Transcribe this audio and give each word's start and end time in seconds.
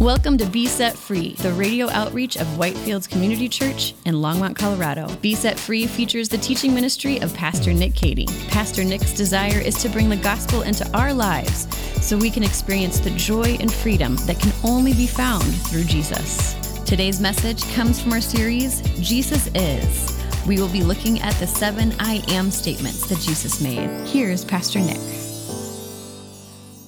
Welcome 0.00 0.36
to 0.38 0.46
Be 0.46 0.66
Set 0.66 0.94
Free, 0.94 1.32
the 1.36 1.54
radio 1.54 1.88
outreach 1.88 2.36
of 2.36 2.46
Whitefields 2.48 3.08
Community 3.08 3.48
Church 3.48 3.94
in 4.04 4.16
Longmont, 4.16 4.54
Colorado. 4.54 5.08
Be 5.22 5.34
Set 5.34 5.58
Free 5.58 5.86
features 5.86 6.28
the 6.28 6.36
teaching 6.36 6.74
ministry 6.74 7.18
of 7.22 7.32
Pastor 7.32 7.72
Nick 7.72 7.94
Cady. 7.94 8.26
Pastor 8.48 8.84
Nick's 8.84 9.14
desire 9.14 9.58
is 9.58 9.80
to 9.80 9.88
bring 9.88 10.10
the 10.10 10.16
gospel 10.16 10.60
into 10.60 10.86
our 10.94 11.14
lives 11.14 11.66
so 12.06 12.18
we 12.18 12.30
can 12.30 12.42
experience 12.42 13.00
the 13.00 13.10
joy 13.12 13.56
and 13.58 13.72
freedom 13.72 14.16
that 14.26 14.38
can 14.38 14.52
only 14.64 14.92
be 14.92 15.06
found 15.06 15.44
through 15.62 15.84
Jesus. 15.84 16.52
Today's 16.84 17.18
message 17.18 17.62
comes 17.72 17.98
from 17.98 18.12
our 18.12 18.20
series, 18.20 18.82
Jesus 19.00 19.48
Is. 19.54 20.22
We 20.46 20.60
will 20.60 20.68
be 20.68 20.82
looking 20.82 21.22
at 21.22 21.32
the 21.36 21.46
seven 21.46 21.94
I 21.98 22.22
am 22.28 22.50
statements 22.50 23.08
that 23.08 23.18
Jesus 23.20 23.62
made. 23.62 23.88
Here's 24.06 24.44
Pastor 24.44 24.78
Nick. 24.78 25.25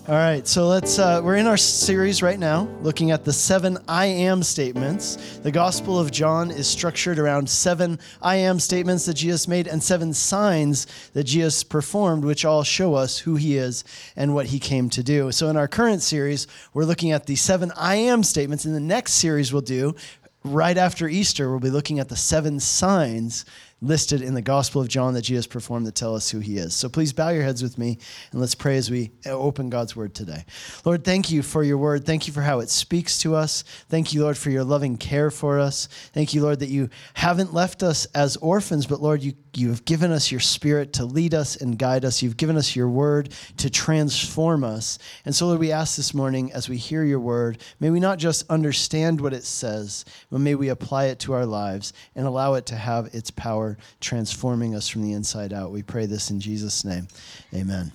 All 0.09 0.15
right, 0.15 0.49
so 0.49 0.67
let's, 0.67 0.99
uh, 0.99 1.21
we're 1.23 1.37
in 1.37 1.47
our 1.47 1.59
series 1.59 2.23
right 2.23 2.39
now 2.39 2.67
looking 2.81 3.11
at 3.11 3.27
the 3.27 3.33
seven 3.35 3.77
I 3.87 4.07
am 4.07 4.43
statements. 4.43 5.39
The 5.43 5.51
Gospel 5.51 6.01
of 6.01 6.11
John 6.11 6.51
is 6.51 6.67
structured 6.67 7.19
around 7.19 7.51
seven 7.51 7.99
I 8.23 8.37
am 8.37 8.59
statements 8.59 9.05
that 9.05 9.13
Jesus 9.13 9.47
made 9.47 9.69
and 9.69 9.83
seven 9.83 10.15
signs 10.15 10.87
that 11.13 11.25
Jesus 11.25 11.63
performed, 11.63 12.25
which 12.25 12.47
all 12.47 12.63
show 12.63 12.95
us 12.95 13.19
who 13.19 13.37
he 13.37 13.59
is 13.59 13.85
and 14.17 14.35
what 14.35 14.47
he 14.47 14.59
came 14.59 14.89
to 14.89 15.03
do. 15.03 15.31
So 15.31 15.51
in 15.51 15.59
our 15.59 15.69
current 15.69 16.01
series, 16.01 16.47
we're 16.73 16.85
looking 16.85 17.13
at 17.13 17.27
the 17.27 17.37
seven 17.37 17.71
I 17.77 17.97
am 17.97 18.23
statements. 18.23 18.65
In 18.65 18.73
the 18.73 18.81
next 18.81 19.13
series, 19.13 19.53
we'll 19.53 19.61
do 19.61 19.95
right 20.43 20.79
after 20.79 21.07
Easter, 21.07 21.51
we'll 21.51 21.61
be 21.61 21.69
looking 21.69 21.99
at 21.99 22.09
the 22.09 22.17
seven 22.17 22.61
signs 22.61 23.45
listed 23.81 24.23
in 24.23 24.35
the 24.35 24.43
Gospel 24.43 24.83
of 24.83 24.89
John 24.89 25.15
that 25.15 25.23
Jesus 25.23 25.47
performed 25.47 25.87
that 25.87 25.95
tell 25.95 26.17
us 26.17 26.31
who 26.31 26.41
he 26.41 26.59
is. 26.59 26.75
So 26.75 26.89
please 26.89 27.13
bow 27.13 27.29
your 27.29 27.45
heads 27.45 27.63
with 27.63 27.79
me 27.79 27.99
and 28.33 28.41
let's 28.41 28.57
pray 28.57 28.77
as 28.77 28.91
we 28.91 29.13
open 29.25 29.71
God's 29.71 29.95
word 29.95 30.15
today. 30.15 30.45
Lord, 30.85 31.05
thank 31.05 31.31
you 31.31 31.43
for 31.43 31.63
your 31.63 31.79
word. 31.79 32.05
Thank 32.05 32.27
you 32.27 32.33
for 32.33 32.43
how 32.43 32.59
it 32.59 32.71
speaks 32.71 33.19
to 33.19 33.37
us. 33.37 33.63
Thank 33.89 34.13
you, 34.13 34.23
Lord, 34.23 34.37
for 34.37 34.51
your 34.51 34.65
loving 34.65 34.97
care 34.97 35.31
for 35.31 35.61
us. 35.61 35.87
Thank 36.13 36.35
you, 36.35 36.43
Lord, 36.43 36.59
that 36.59 36.71
you 36.71 36.91
haven't 37.15 37.55
left 37.55 37.85
us 37.85 38.07
as 38.07 38.37
orphans, 38.39 38.87
but 38.87 39.01
Lord, 39.01 39.23
you, 39.23 39.35
you 39.55 39.69
have 39.69 39.85
given 39.85 40.11
us 40.11 40.33
your 40.33 40.41
spirit 40.41 40.95
to 40.95 41.05
lead 41.05 41.33
us 41.33 41.55
and 41.57 41.79
guide 41.79 42.05
us. 42.05 42.21
You've 42.21 42.37
given 42.37 42.57
us 42.57 42.75
your 42.75 42.89
word 42.89 43.33
to 43.59 43.71
transform 43.71 44.65
us. 44.65 44.99
And 45.25 45.35
so, 45.35 45.47
Lord, 45.47 45.61
we 45.61 45.71
ask 45.71 45.97
this 45.97 46.15
morning 46.15 46.53
as 46.53 46.69
we 46.69 46.77
hear 46.77 47.05
your 47.05 47.21
word, 47.21 47.59
may 47.79 47.91
we 47.91 48.01
not 48.01 48.19
just 48.19 48.49
understand 48.51 49.21
what 49.21 49.33
it 49.33 49.45
says, 49.45 50.05
but 50.31 50.41
may 50.41 50.57
we 50.57 50.69
apply 50.69 51.07
it 51.07 51.21
to 51.21 51.33
our 51.33 51.47
lives 51.47 51.93
and 52.17 52.27
allow 52.27 52.55
it 52.55 52.67
to 52.67 52.77
have 52.77 53.15
its 53.15 53.31
power 53.31 53.68
transforming 54.01 54.75
us 54.75 54.89
from 54.89 55.03
the 55.03 55.13
inside 55.13 55.53
out. 55.53 55.73
We 55.73 55.83
pray 55.83 56.07
this 56.07 56.31
in 56.31 56.41
Jesus' 56.41 56.85
name. 56.85 57.09
Amen. 57.55 57.93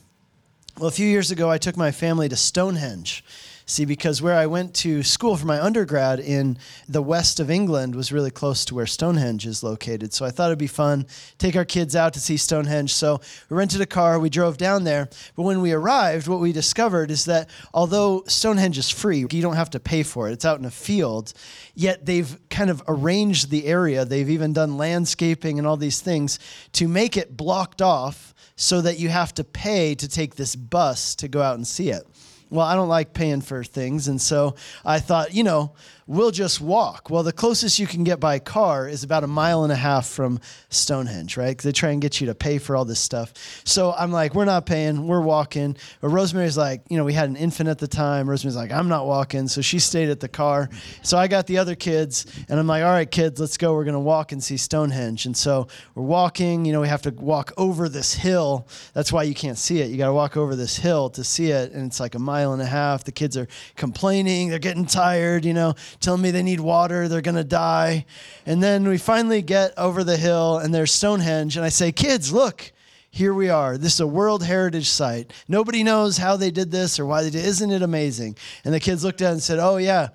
Well, 0.77 0.87
a 0.87 0.91
few 0.91 1.07
years 1.07 1.31
ago, 1.31 1.49
I 1.49 1.57
took 1.57 1.77
my 1.77 1.91
family 1.91 2.27
to 2.29 2.35
Stonehenge. 2.35 3.23
See, 3.65 3.85
because 3.85 4.21
where 4.21 4.35
I 4.35 4.45
went 4.45 4.73
to 4.75 5.03
school 5.03 5.37
for 5.37 5.45
my 5.45 5.61
undergrad 5.61 6.19
in 6.19 6.57
the 6.89 7.01
west 7.01 7.39
of 7.39 7.49
England 7.49 7.95
was 7.95 8.11
really 8.11 8.31
close 8.31 8.65
to 8.65 8.75
where 8.75 8.85
Stonehenge 8.85 9.45
is 9.45 9.63
located. 9.63 10.13
So 10.13 10.25
I 10.25 10.31
thought 10.31 10.47
it'd 10.47 10.59
be 10.59 10.67
fun, 10.67 11.05
take 11.37 11.55
our 11.55 11.63
kids 11.63 11.95
out 11.95 12.13
to 12.13 12.19
see 12.19 12.35
Stonehenge. 12.35 12.93
So 12.93 13.21
we 13.49 13.55
rented 13.55 13.79
a 13.79 13.85
car, 13.85 14.19
we 14.19 14.29
drove 14.29 14.57
down 14.57 14.83
there. 14.83 15.07
But 15.35 15.43
when 15.43 15.61
we 15.61 15.71
arrived, 15.71 16.27
what 16.27 16.41
we 16.41 16.51
discovered 16.51 17.09
is 17.09 17.23
that 17.25 17.49
although 17.73 18.23
Stonehenge 18.27 18.77
is 18.77 18.89
free, 18.89 19.19
you 19.19 19.41
don't 19.41 19.55
have 19.55 19.69
to 19.71 19.79
pay 19.79 20.03
for 20.03 20.29
it, 20.29 20.33
it's 20.33 20.45
out 20.45 20.59
in 20.59 20.65
a 20.65 20.71
field, 20.71 21.33
yet 21.73 22.05
they've 22.05 22.37
kind 22.49 22.69
of 22.69 22.83
arranged 22.87 23.49
the 23.49 23.65
area. 23.65 24.03
They've 24.03 24.29
even 24.29 24.51
done 24.51 24.77
landscaping 24.77 25.57
and 25.57 25.65
all 25.65 25.77
these 25.77 26.01
things 26.01 26.37
to 26.73 26.89
make 26.89 27.15
it 27.15 27.37
blocked 27.37 27.81
off 27.81 28.33
so 28.55 28.81
that 28.81 28.99
you 28.99 29.07
have 29.07 29.33
to 29.35 29.43
pay 29.43 29.95
to 29.95 30.07
take 30.07 30.35
this 30.35 30.55
bus 30.55 31.15
to 31.15 31.27
go 31.27 31.41
out 31.41 31.55
and 31.55 31.65
see 31.65 31.89
it 31.89 32.05
well, 32.53 32.67
I 32.67 32.75
don't 32.75 32.87
like 32.87 33.13
paying 33.13 33.41
for 33.41 33.63
things. 33.63 34.07
And 34.07 34.21
so 34.21 34.55
I 34.85 34.99
thought, 34.99 35.33
you 35.33 35.43
know, 35.43 35.71
we'll 36.07 36.31
just 36.31 36.59
walk. 36.59 37.09
Well, 37.09 37.23
the 37.23 37.31
closest 37.31 37.79
you 37.79 37.87
can 37.87 38.03
get 38.03 38.19
by 38.19 38.39
car 38.39 38.87
is 38.87 39.03
about 39.03 39.23
a 39.23 39.27
mile 39.27 39.63
and 39.63 39.71
a 39.71 39.75
half 39.75 40.07
from 40.07 40.39
Stonehenge, 40.69 41.37
right? 41.37 41.57
They 41.57 41.71
try 41.71 41.91
and 41.91 42.01
get 42.01 42.19
you 42.19 42.27
to 42.27 42.35
pay 42.35 42.57
for 42.57 42.75
all 42.75 42.85
this 42.85 42.99
stuff. 42.99 43.33
So 43.63 43.93
I'm 43.93 44.11
like, 44.11 44.35
we're 44.35 44.45
not 44.45 44.65
paying, 44.65 45.07
we're 45.07 45.21
walking. 45.21 45.77
But 46.01 46.09
Rosemary's 46.09 46.57
like, 46.57 46.81
you 46.89 46.97
know, 46.97 47.03
we 47.03 47.13
had 47.13 47.29
an 47.29 47.35
infant 47.35 47.69
at 47.69 47.79
the 47.79 47.87
time. 47.87 48.29
Rosemary's 48.29 48.55
like, 48.55 48.71
I'm 48.71 48.87
not 48.87 49.05
walking. 49.05 49.47
So 49.47 49.61
she 49.61 49.79
stayed 49.79 50.09
at 50.09 50.19
the 50.19 50.27
car. 50.27 50.69
So 51.01 51.17
I 51.17 51.27
got 51.27 51.47
the 51.47 51.57
other 51.57 51.75
kids, 51.75 52.25
and 52.49 52.59
I'm 52.59 52.67
like, 52.67 52.83
all 52.83 52.91
right, 52.91 53.09
kids, 53.09 53.39
let's 53.39 53.57
go. 53.57 53.73
We're 53.73 53.85
going 53.85 53.93
to 53.93 53.99
walk 53.99 54.31
and 54.31 54.43
see 54.43 54.57
Stonehenge. 54.57 55.25
And 55.25 55.35
so 55.35 55.67
we're 55.95 56.03
walking, 56.03 56.65
you 56.65 56.73
know, 56.73 56.81
we 56.81 56.87
have 56.87 57.01
to 57.03 57.11
walk 57.11 57.53
over 57.57 57.87
this 57.89 58.13
hill. 58.13 58.67
That's 58.93 59.11
why 59.11 59.23
you 59.23 59.33
can't 59.33 59.57
see 59.57 59.79
it. 59.81 59.89
You 59.89 59.97
got 59.97 60.07
to 60.07 60.13
walk 60.13 60.37
over 60.37 60.55
this 60.55 60.77
hill 60.77 61.09
to 61.11 61.23
see 61.23 61.51
it. 61.51 61.71
And 61.71 61.85
it's 61.85 61.99
like 61.99 62.15
a 62.15 62.19
mile 62.19 62.53
and 62.53 62.61
a 62.61 62.65
half. 62.65 63.03
The 63.03 63.11
kids 63.11 63.37
are 63.37 63.47
complaining, 63.75 64.49
they're 64.49 64.59
getting 64.59 64.85
tired, 64.85 65.45
you 65.45 65.53
know 65.53 65.75
telling 65.99 66.21
me 66.21 66.31
they 66.31 66.43
need 66.43 66.59
water, 66.59 67.07
they're 67.07 67.21
going 67.21 67.35
to 67.35 67.43
die. 67.43 68.05
And 68.45 68.61
then 68.61 68.87
we 68.87 68.97
finally 68.97 69.41
get 69.41 69.73
over 69.77 70.03
the 70.03 70.17
hill 70.17 70.57
and 70.57 70.73
there's 70.73 70.91
Stonehenge. 70.91 71.57
And 71.57 71.65
I 71.65 71.69
say, 71.69 71.91
Kids, 71.91 72.31
look, 72.31 72.71
here 73.11 73.33
we 73.33 73.49
are. 73.49 73.77
This 73.77 73.95
is 73.95 73.99
a 73.99 74.07
World 74.07 74.43
Heritage 74.43 74.89
Site. 74.89 75.31
Nobody 75.47 75.83
knows 75.83 76.17
how 76.17 76.35
they 76.35 76.51
did 76.51 76.71
this 76.71 76.99
or 76.99 77.05
why 77.05 77.23
they 77.23 77.29
did. 77.29 77.45
Isn't 77.45 77.71
it 77.71 77.81
amazing? 77.81 78.37
And 78.65 78.73
the 78.73 78.79
kids 78.79 79.03
looked 79.03 79.21
at 79.21 79.29
it 79.29 79.33
and 79.33 79.43
said, 79.43 79.59
Oh, 79.59 79.77
yeah 79.77 80.09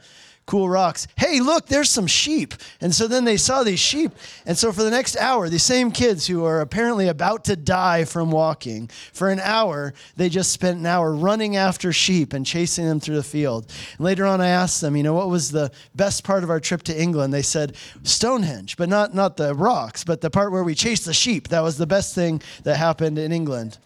cool 0.48 0.68
rocks. 0.68 1.06
Hey, 1.14 1.40
look, 1.40 1.66
there's 1.66 1.90
some 1.90 2.06
sheep. 2.06 2.54
And 2.80 2.94
so 2.94 3.06
then 3.06 3.24
they 3.24 3.36
saw 3.36 3.62
these 3.62 3.78
sheep. 3.78 4.12
And 4.46 4.56
so 4.56 4.72
for 4.72 4.82
the 4.82 4.90
next 4.90 5.14
hour, 5.18 5.50
these 5.50 5.62
same 5.62 5.90
kids 5.90 6.26
who 6.26 6.42
are 6.44 6.62
apparently 6.62 7.06
about 7.06 7.44
to 7.44 7.54
die 7.54 8.04
from 8.04 8.30
walking, 8.30 8.88
for 9.12 9.28
an 9.28 9.40
hour, 9.40 9.92
they 10.16 10.30
just 10.30 10.50
spent 10.50 10.78
an 10.78 10.86
hour 10.86 11.14
running 11.14 11.56
after 11.56 11.92
sheep 11.92 12.32
and 12.32 12.46
chasing 12.46 12.86
them 12.86 12.98
through 12.98 13.16
the 13.16 13.22
field. 13.22 13.70
And 13.98 14.06
later 14.06 14.24
on, 14.24 14.40
I 14.40 14.48
asked 14.48 14.80
them, 14.80 14.96
you 14.96 15.02
know, 15.02 15.12
what 15.12 15.28
was 15.28 15.52
the 15.52 15.70
best 15.94 16.24
part 16.24 16.42
of 16.42 16.48
our 16.48 16.60
trip 16.60 16.82
to 16.84 16.98
England? 16.98 17.34
They 17.34 17.42
said 17.42 17.76
Stonehenge, 18.02 18.78
but 18.78 18.88
not, 18.88 19.14
not 19.14 19.36
the 19.36 19.54
rocks, 19.54 20.02
but 20.02 20.22
the 20.22 20.30
part 20.30 20.50
where 20.50 20.64
we 20.64 20.74
chased 20.74 21.04
the 21.04 21.12
sheep. 21.12 21.48
That 21.48 21.62
was 21.62 21.76
the 21.76 21.86
best 21.86 22.14
thing 22.14 22.40
that 22.62 22.78
happened 22.78 23.18
in 23.18 23.32
England. 23.32 23.76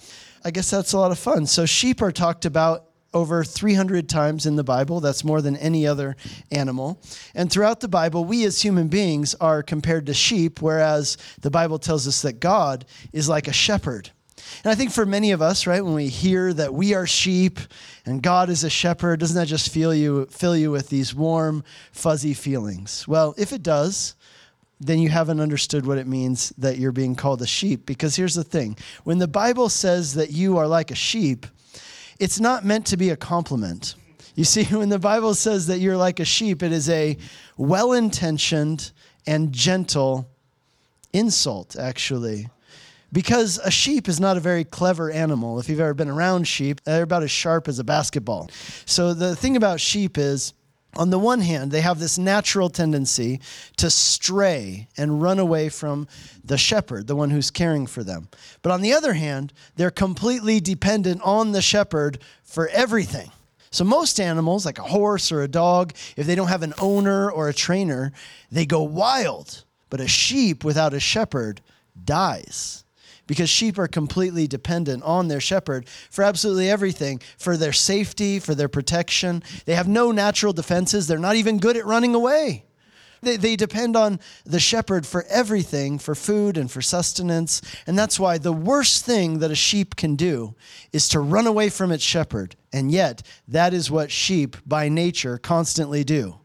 I 0.44 0.53
guess 0.53 0.71
that's 0.71 0.93
a 0.93 0.99
lot 0.99 1.11
of 1.11 1.19
fun. 1.19 1.47
So 1.47 1.67
sheep 1.67 2.00
are 2.00 2.12
talked 2.12 2.44
about 2.44 2.91
over 3.15 3.45
300 3.45 4.09
times 4.09 4.47
in 4.47 4.56
the 4.56 4.65
Bible. 4.65 5.00
That's 5.00 5.25
more 5.25 5.43
than 5.43 5.56
any 5.56 5.87
other 5.87 6.17
animal. 6.50 7.00
And 7.34 7.50
throughout 7.50 7.81
the 7.81 7.89
Bible, 7.89 8.25
we 8.25 8.45
as 8.45 8.62
human 8.62 8.89
beings 8.89 9.34
are 9.37 9.62
compared 9.62 10.06
to 10.06 10.15
sheep, 10.15 10.62
whereas 10.62 11.17
the 11.41 11.50
Bible 11.50 11.78
tells 11.78 12.06
us 12.09 12.23
that 12.23 12.41
God 12.41 12.84
is 13.12 13.28
like 13.28 13.49
a 13.49 13.53
shepherd. 13.53 14.11
And 14.65 14.73
I 14.73 14.75
think 14.75 14.91
for 14.91 15.06
many 15.06 15.31
of 15.31 15.43
us, 15.43 15.67
right, 15.67 15.84
when 15.84 15.95
we 15.95 16.09
hear 16.09 16.53
that 16.53 16.75
we 16.75 16.95
are 16.95 17.06
sheep 17.06 17.59
and 18.05 18.23
God 18.23 18.50
is 18.50 18.65
a 18.65 18.71
shepherd, 18.71 19.21
doesn't 19.21 19.37
that 19.37 19.47
just 19.47 19.73
fill 19.73 19.94
you, 19.94 20.27
fill 20.27 20.56
you 20.56 20.71
with 20.71 20.89
these 20.89 21.15
warm, 21.15 21.65
fuzzy 21.93 22.34
feelings? 22.34 23.06
Well, 23.06 23.34
if 23.39 23.53
it 23.53 23.62
does, 23.62 24.15
then 24.81 24.99
you 24.99 25.09
haven't 25.09 25.41
understood 25.41 25.87
what 25.87 25.99
it 25.99 26.09
means 26.09 26.53
that 26.59 26.79
you're 26.79 26.93
being 26.93 27.15
called 27.15 27.41
a 27.41 27.47
sheep. 27.47 27.87
Because 27.87 28.17
here's 28.17 28.34
the 28.34 28.44
thing 28.44 28.77
when 29.05 29.19
the 29.19 29.29
Bible 29.29 29.69
says 29.69 30.15
that 30.15 30.31
you 30.31 30.59
are 30.59 30.67
like 30.67 30.91
a 30.91 30.97
sheep, 30.97 31.47
it's 32.22 32.38
not 32.38 32.65
meant 32.65 32.87
to 32.87 32.97
be 32.97 33.10
a 33.10 33.16
compliment. 33.16 33.97
You 34.37 34.44
see, 34.44 34.62
when 34.77 34.91
the 34.91 35.00
Bible 35.00 35.34
says 35.34 35.66
that 35.66 35.81
you're 35.81 35.97
like 35.97 36.21
a 36.21 36.25
sheep, 36.25 36.62
it 36.62 36.71
is 36.71 36.88
a 36.88 37.16
well 37.56 37.93
intentioned 37.93 38.93
and 39.27 39.53
gentle 39.53 40.28
insult, 41.12 41.75
actually. 41.77 42.49
Because 43.12 43.59
a 43.59 43.72
sheep 43.72 44.09
is 44.09 44.21
not 44.21 44.37
a 44.37 44.41
very 44.41 44.62
clever 44.65 45.11
animal. 45.11 45.59
If 45.59 45.69
you've 45.69 45.81
ever 45.81 45.94
been 45.94 46.09
around 46.09 46.47
sheep, 46.47 46.81
they're 46.84 47.03
about 47.03 47.25
as 47.25 47.31
sharp 47.32 47.66
as 47.66 47.81
a 47.81 47.84
basketball. 47.84 48.49
So 48.87 49.15
the 49.15 49.34
thing 49.34 49.56
about 49.56 49.81
sheep 49.81 50.16
is, 50.16 50.55
on 50.94 51.10
the 51.10 51.19
one 51.19 51.41
hand, 51.41 51.70
they 51.70 51.80
have 51.80 51.98
this 51.98 52.19
natural 52.19 52.69
tendency 52.69 53.41
to 53.76 53.88
stray 53.88 54.88
and 54.97 55.22
run 55.22 55.38
away 55.38 55.69
from 55.69 56.06
the 56.44 56.58
shepherd, 56.58 57.06
the 57.06 57.16
one 57.16 57.30
who's 57.30 57.50
caring 57.50 57.86
for 57.86 58.04
them. 58.04 58.28
But 58.60 58.72
on 58.72 58.82
the 58.82 58.92
other 58.92 59.14
hand, 59.14 59.52
they're 59.76 59.91
completely 59.91 60.60
dependent 60.60 61.22
on 61.22 61.52
the 61.52 61.62
shepherd 61.62 62.19
for 62.44 62.69
everything. 62.69 63.31
So, 63.70 63.84
most 63.84 64.20
animals, 64.20 64.66
like 64.66 64.78
a 64.78 64.82
horse 64.82 65.32
or 65.32 65.40
a 65.40 65.49
dog, 65.49 65.94
if 66.17 66.26
they 66.26 66.34
don't 66.34 66.49
have 66.49 66.62
an 66.62 66.75
owner 66.78 67.31
or 67.31 67.49
a 67.49 67.55
trainer, 67.55 68.12
they 68.50 68.67
go 68.67 68.82
wild. 68.82 69.64
But 69.88 70.00
a 70.00 70.08
sheep 70.08 70.62
without 70.62 70.93
a 70.93 71.00
shepherd 71.00 71.62
dies 72.05 72.81
because 73.26 73.48
sheep 73.48 73.78
are 73.78 73.88
completely 73.88 74.46
dependent 74.46 75.02
on 75.02 75.28
their 75.28 75.40
shepherd 75.40 75.88
for 76.10 76.24
absolutely 76.24 76.69
everything 76.69 77.20
for 77.38 77.56
their 77.56 77.72
safety, 77.72 78.38
for 78.38 78.54
their 78.54 78.69
protection. 78.69 79.42
They 79.64 79.74
have 79.74 79.88
no 79.88 80.10
natural 80.12 80.52
defenses, 80.52 81.06
they're 81.06 81.19
not 81.19 81.36
even 81.36 81.58
good 81.58 81.76
at 81.76 81.86
running 81.86 82.14
away. 82.14 82.64
They, 83.22 83.36
they 83.36 83.54
depend 83.54 83.94
on 83.94 84.19
the 84.44 84.58
shepherd 84.58 85.06
for 85.06 85.24
everything, 85.28 86.00
for 86.00 86.14
food 86.14 86.58
and 86.58 86.69
for 86.69 86.82
sustenance. 86.82 87.62
And 87.86 87.96
that's 87.96 88.19
why 88.19 88.38
the 88.38 88.52
worst 88.52 89.04
thing 89.04 89.38
that 89.38 89.52
a 89.52 89.56
sheep 89.56 89.94
can 89.94 90.16
do 90.16 90.56
is 90.92 91.08
to 91.10 91.20
run 91.20 91.46
away 91.46 91.69
from 91.69 91.92
its 91.92 92.02
shepherd. 92.02 92.56
And 92.72 92.90
yet, 92.90 93.22
that 93.46 93.72
is 93.72 93.90
what 93.90 94.10
sheep 94.10 94.56
by 94.66 94.88
nature 94.88 95.38
constantly 95.38 96.02
do. 96.02 96.40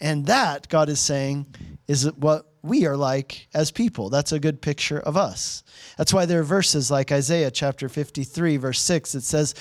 And 0.00 0.24
that, 0.26 0.68
God 0.68 0.88
is 0.88 1.00
saying, 1.00 1.46
is 1.86 2.10
what 2.12 2.46
we 2.62 2.86
are 2.86 2.96
like 2.96 3.48
as 3.54 3.70
people. 3.70 4.08
That's 4.08 4.32
a 4.32 4.40
good 4.40 4.62
picture 4.62 5.00
of 5.00 5.16
us. 5.16 5.62
That's 5.98 6.14
why 6.14 6.26
there 6.26 6.40
are 6.40 6.44
verses 6.44 6.90
like 6.90 7.12
Isaiah 7.12 7.50
chapter 7.50 7.88
53, 7.88 8.56
verse 8.56 8.80
6, 8.80 9.14
it 9.14 9.22
says, 9.22 9.54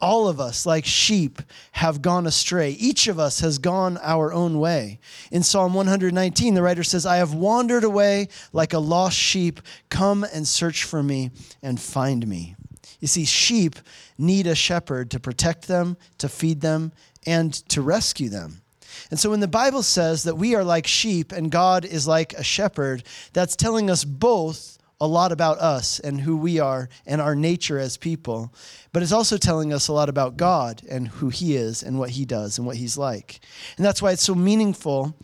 all 0.00 0.28
of 0.28 0.40
us, 0.40 0.66
like 0.66 0.84
sheep, 0.84 1.40
have 1.72 2.02
gone 2.02 2.26
astray. 2.26 2.72
Each 2.72 3.06
of 3.06 3.18
us 3.18 3.40
has 3.40 3.58
gone 3.58 3.98
our 4.02 4.32
own 4.32 4.58
way. 4.58 4.98
In 5.30 5.42
Psalm 5.42 5.72
119, 5.72 6.54
the 6.54 6.62
writer 6.62 6.82
says, 6.82 7.06
I 7.06 7.16
have 7.16 7.32
wandered 7.32 7.84
away 7.84 8.28
like 8.52 8.72
a 8.72 8.78
lost 8.78 9.16
sheep. 9.16 9.60
Come 9.88 10.24
and 10.24 10.46
search 10.46 10.84
for 10.84 11.02
me 11.02 11.30
and 11.62 11.80
find 11.80 12.26
me. 12.26 12.56
You 13.00 13.08
see, 13.08 13.24
sheep 13.24 13.76
need 14.18 14.46
a 14.46 14.54
shepherd 14.54 15.10
to 15.12 15.20
protect 15.20 15.68
them, 15.68 15.96
to 16.18 16.28
feed 16.28 16.60
them, 16.60 16.92
and 17.26 17.52
to 17.70 17.80
rescue 17.80 18.28
them. 18.28 18.62
And 19.10 19.18
so 19.18 19.30
when 19.30 19.40
the 19.40 19.48
Bible 19.48 19.82
says 19.82 20.24
that 20.24 20.36
we 20.36 20.54
are 20.54 20.64
like 20.64 20.86
sheep 20.86 21.32
and 21.32 21.50
God 21.50 21.84
is 21.84 22.06
like 22.06 22.32
a 22.34 22.44
shepherd, 22.44 23.04
that's 23.32 23.56
telling 23.56 23.90
us 23.90 24.04
both 24.04 24.78
a 25.00 25.06
lot 25.06 25.32
about 25.32 25.58
us 25.58 25.98
and 26.00 26.20
who 26.20 26.36
we 26.36 26.58
are 26.60 26.88
and 27.04 27.20
our 27.20 27.34
nature 27.34 27.78
as 27.78 27.96
people. 27.96 28.54
But 28.92 29.02
it's 29.02 29.12
also 29.12 29.36
telling 29.36 29.72
us 29.72 29.88
a 29.88 29.92
lot 29.92 30.08
about 30.08 30.36
God 30.36 30.82
and 30.88 31.08
who 31.08 31.28
He 31.28 31.56
is 31.56 31.82
and 31.82 31.98
what 31.98 32.10
He 32.10 32.24
does 32.24 32.58
and 32.58 32.66
what 32.66 32.76
He's 32.76 32.96
like. 32.96 33.40
And 33.76 33.84
that's 33.84 34.00
why 34.00 34.12
it's 34.12 34.22
so 34.22 34.34
meaningful 34.34 35.14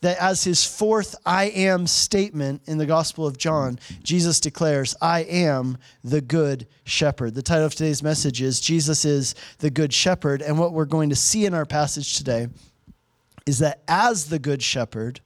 that 0.00 0.18
as 0.18 0.44
His 0.44 0.66
fourth 0.66 1.14
I 1.24 1.44
am 1.44 1.86
statement 1.86 2.62
in 2.66 2.78
the 2.78 2.86
Gospel 2.86 3.26
of 3.26 3.38
John, 3.38 3.78
Jesus 4.02 4.40
declares, 4.40 4.96
I 5.00 5.20
am 5.20 5.78
the 6.02 6.20
Good 6.20 6.66
Shepherd. 6.84 7.34
The 7.34 7.42
title 7.42 7.66
of 7.66 7.74
today's 7.74 8.02
message 8.02 8.42
is 8.42 8.60
Jesus 8.60 9.04
is 9.04 9.34
the 9.58 9.70
Good 9.70 9.92
Shepherd. 9.92 10.42
And 10.42 10.58
what 10.58 10.72
we're 10.72 10.84
going 10.86 11.10
to 11.10 11.16
see 11.16 11.46
in 11.46 11.54
our 11.54 11.66
passage 11.66 12.18
today 12.18 12.48
is 13.50 13.58
that 13.58 13.82
as 13.88 14.26
the 14.26 14.38
Good 14.38 14.62
Shepherd, 14.62 15.20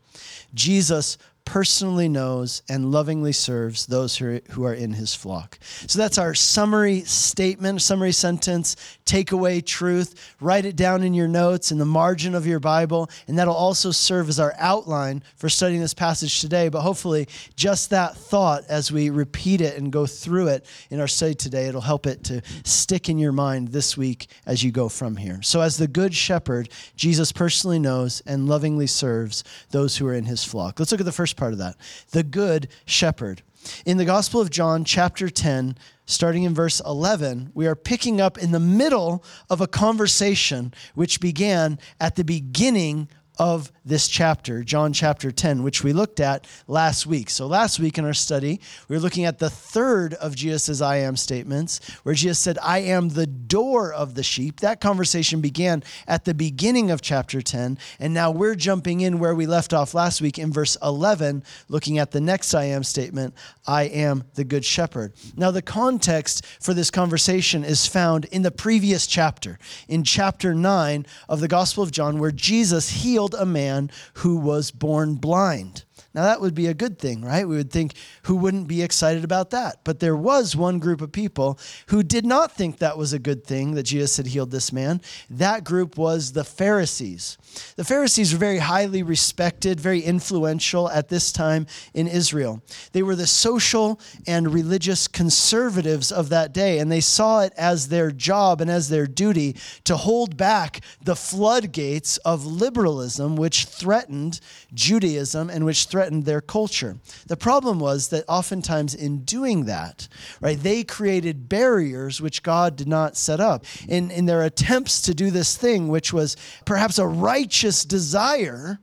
Jesus 0.55 1.19
personally 1.45 2.09
knows 2.09 2.63
and 2.69 2.91
lovingly 2.91 3.33
serves 3.33 3.87
those 3.87 4.17
who 4.17 4.65
are, 4.65 4.75
in 4.75 4.93
his 4.95 5.15
flock. 5.15 5.59
So 5.87 5.99
that's 5.99 6.19
our 6.19 6.35
summary 6.35 7.03
statement, 7.03 7.81
summary 7.81 8.13
sentence, 8.13 8.77
takeaway 9.07 9.65
truth. 9.65 10.35
Write 10.41 10.65
it 10.65 10.75
down 10.75 11.03
in 11.03 11.15
your 11.15 11.29
notes 11.29 11.71
in 11.71 11.79
the 11.79 11.85
margin 11.85 12.35
of 12.35 12.47
your 12.47 12.61
Bible, 12.61 13.09
and 13.29 13.39
that'll 13.39 13.55
also 13.55 13.91
serve 13.91 14.29
as 14.29 14.41
our 14.41 14.55
outline 14.59 15.23
for 15.37 15.49
studying 15.49 15.81
this 15.81 15.95
passage 15.95 16.41
today. 16.41 16.69
But 16.69 16.81
hopefully, 16.81 17.29
just 17.55 17.91
that 17.91 18.17
thought 18.17 18.65
as 18.69 18.91
we 18.91 19.11
repeat 19.11 19.61
it 19.61 19.77
and 19.77 19.93
go 19.93 20.07
through 20.07 20.49
it 20.49 20.67
in 20.91 20.99
our 20.99 21.09
study 21.09 21.35
today, 21.35 21.67
it'll 21.67 21.81
help 21.81 22.07
it 22.07 22.25
to 22.25 22.43
stick 22.65 23.09
in 23.09 23.19
your 23.19 23.33
mind 23.33 23.69
this 23.69 23.97
week 23.97 24.29
as 24.47 24.65
you 24.65 24.73
go 24.73 24.89
from 24.89 25.17
here. 25.17 25.41
So, 25.43 25.61
as 25.61 25.77
the 25.77 25.89
good 25.89 26.15
shepherd, 26.15 26.69
Jesus 26.97 27.33
personally 27.33 27.79
knows 27.79 28.23
and 28.27 28.49
lovingly 28.49 28.87
serves 28.87 29.45
those 29.71 29.97
who 29.97 30.07
are 30.07 30.15
in 30.15 30.25
his 30.25 30.43
flock. 30.43 30.81
Let's 30.81 30.91
look 30.91 31.01
at 31.01 31.07
the 31.07 31.13
first 31.13 31.34
part 31.35 31.53
of 31.53 31.59
that 31.59 31.77
the 32.11 32.23
good 32.23 32.69
shepherd. 32.87 33.43
In 33.87 33.97
the 33.97 34.05
Gospel 34.05 34.41
of 34.41 34.51
John, 34.51 34.85
chapter 34.85 35.31
10, 35.31 35.79
starting 36.07 36.43
in 36.43 36.55
verse 36.55 36.81
11, 36.85 37.51
we 37.55 37.67
are 37.67 37.75
picking 37.75 38.21
up 38.21 38.37
in 38.37 38.53
the 38.53 38.61
middle 38.61 39.25
of 39.49 39.61
a 39.61 39.67
conversation 39.67 40.75
which 40.95 41.21
began 41.21 41.79
at 41.99 42.17
the 42.17 42.25
beginning 42.25 43.09
of 43.39 43.73
this 43.85 44.09
chapter, 44.09 44.63
John 44.63 44.93
chapter 44.93 45.33
10, 45.33 45.63
which 45.63 45.83
we 45.83 45.93
looked 45.93 46.21
at 46.21 46.47
last 46.69 47.07
week. 47.07 47.29
So, 47.29 47.47
last 47.47 47.81
week 47.81 47.99
in 47.99 48.05
our 48.05 48.15
study, 48.15 48.61
we 48.89 48.97
were 48.97 49.03
looking 49.03 49.25
at 49.25 49.39
the 49.39 49.51
third 49.51 50.15
of 50.15 50.37
Jesus' 50.37 50.81
I 50.81 50.99
am 50.99 51.17
statements, 51.17 51.81
where 52.05 52.15
Jesus 52.15 52.39
said, 52.39 52.59
I 52.63 52.79
am 52.79 53.09
the 53.09 53.27
door 53.27 53.93
of 53.93 54.15
the 54.15 54.23
sheep. 54.23 54.61
That 54.61 54.81
conversation 54.81 55.41
began 55.41 55.83
at 56.07 56.25
the 56.25 56.35
beginning 56.35 56.91
of 56.91 57.03
chapter 57.03 57.43
10. 57.43 57.79
And 57.99 58.15
now 58.15 58.31
we're 58.31 58.55
jumping 58.55 59.01
in 59.01 59.19
where 59.19 59.35
we 59.35 59.47
left 59.47 59.75
off 59.75 59.95
last 59.95 60.21
week 60.21 60.39
in 60.39 60.53
verse 60.53 60.77
11, 60.83 61.43
looking 61.69 61.99
at 61.99 62.13
the 62.13 62.21
next 62.21 62.55
I 62.55 62.65
am 62.65 62.85
statement 62.85 63.35
I 63.67 63.85
am 63.85 64.25
the 64.35 64.45
good 64.45 64.65
shepherd. 64.65 65.13
Now, 65.37 65.51
the 65.51 65.63
context 65.63 66.47
for 66.61 66.73
this 66.73 66.91
conversation 66.91 67.65
is 67.65 67.87
found 67.87 68.27
in 68.27 68.43
the 68.43 68.51
previous 68.51 69.07
chapter, 69.07 69.59
in 69.89 70.05
chapter 70.05 70.55
9 70.55 71.07
of 71.29 71.41
the 71.41 71.49
Gospel 71.49 71.83
of 71.83 71.91
John, 71.91 72.19
where 72.19 72.31
Jesus 72.31 72.91
healed 72.91 73.24
a 73.33 73.47
man 73.47 73.65
man 73.65 73.91
who 74.15 74.37
was 74.37 74.71
born 74.71 75.15
blind. 75.15 75.85
Now, 76.15 76.23
that 76.23 76.41
would 76.41 76.55
be 76.55 76.69
a 76.69 76.75
good 76.75 76.99
thing, 77.01 77.23
right? 77.23 77.47
We 77.47 77.57
would 77.57 77.73
think, 77.73 77.95
who 78.23 78.37
wouldn't 78.37 78.69
be 78.69 78.83
excited 78.83 79.25
about 79.25 79.51
that? 79.51 79.81
But 79.83 79.99
there 79.99 80.15
was 80.15 80.55
one 80.55 80.79
group 80.79 81.01
of 81.01 81.11
people 81.11 81.59
who 81.89 82.05
did 82.05 82.25
not 82.25 82.53
think 82.53 82.79
that 82.79 82.97
was 82.97 83.13
a 83.13 83.19
good 83.19 83.45
thing 83.45 83.75
that 83.75 83.83
Jesus 83.83 84.17
had 84.17 84.29
healed 84.29 84.53
this 84.53 84.73
man. 84.73 85.01
That 85.29 85.65
group 85.65 85.99
was 85.99 86.33
the 86.33 86.45
Pharisees. 86.45 87.37
The 87.75 87.85
Pharisees 87.85 88.33
were 88.33 88.39
very 88.39 88.59
highly 88.59 89.03
respected, 89.03 89.81
very 89.81 90.01
influential 90.01 90.89
at 90.89 91.09
this 91.09 91.33
time 91.33 91.67
in 91.95 92.07
Israel. 92.07 92.63
They 92.93 93.03
were 93.03 93.17
the 93.17 93.27
social 93.27 94.01
and 94.25 94.55
religious 94.55 95.09
conservatives 95.09 96.13
of 96.13 96.29
that 96.29 96.55
day, 96.55 96.79
and 96.79 96.93
they 96.93 97.01
saw 97.01 97.41
it 97.41 97.53
as 97.57 97.89
their 97.89 98.13
job 98.13 98.61
and 98.61 98.71
as 98.71 98.89
their 98.89 99.09
duty 99.09 99.57
to 99.83 99.97
hold 99.97 100.37
back 100.37 100.81
the 101.03 101.17
floodgates 101.17 102.19
of 102.19 102.47
liberalism, 102.47 103.35
which 103.35 103.65
threatened 103.65 104.39
Judaism 104.73 105.51
and 105.51 105.65
which 105.65 105.87
threatened 105.87 106.04
their 106.13 106.41
culture. 106.41 106.99
The 107.27 107.37
problem 107.37 107.79
was 107.79 108.09
that 108.09 108.25
oftentimes 108.29 108.95
in 108.95 109.25
doing 109.25 109.65
that, 109.65 110.09
right, 110.41 110.59
they 110.59 110.85
created 110.85 111.49
barriers 111.49 112.21
which 112.21 112.43
God 112.43 112.77
did 112.77 112.89
not 112.89 113.17
set 113.17 113.41
up. 113.41 113.65
In, 113.89 114.11
in 114.11 114.27
their 114.27 114.43
attempts 114.43 115.01
to 115.03 115.15
do 115.15 115.31
this 115.31 115.57
thing, 115.57 115.89
which 115.89 116.13
was 116.13 116.37
perhaps 116.65 116.99
a 116.99 117.07
righteous 117.07 117.85
desire, 117.85 118.79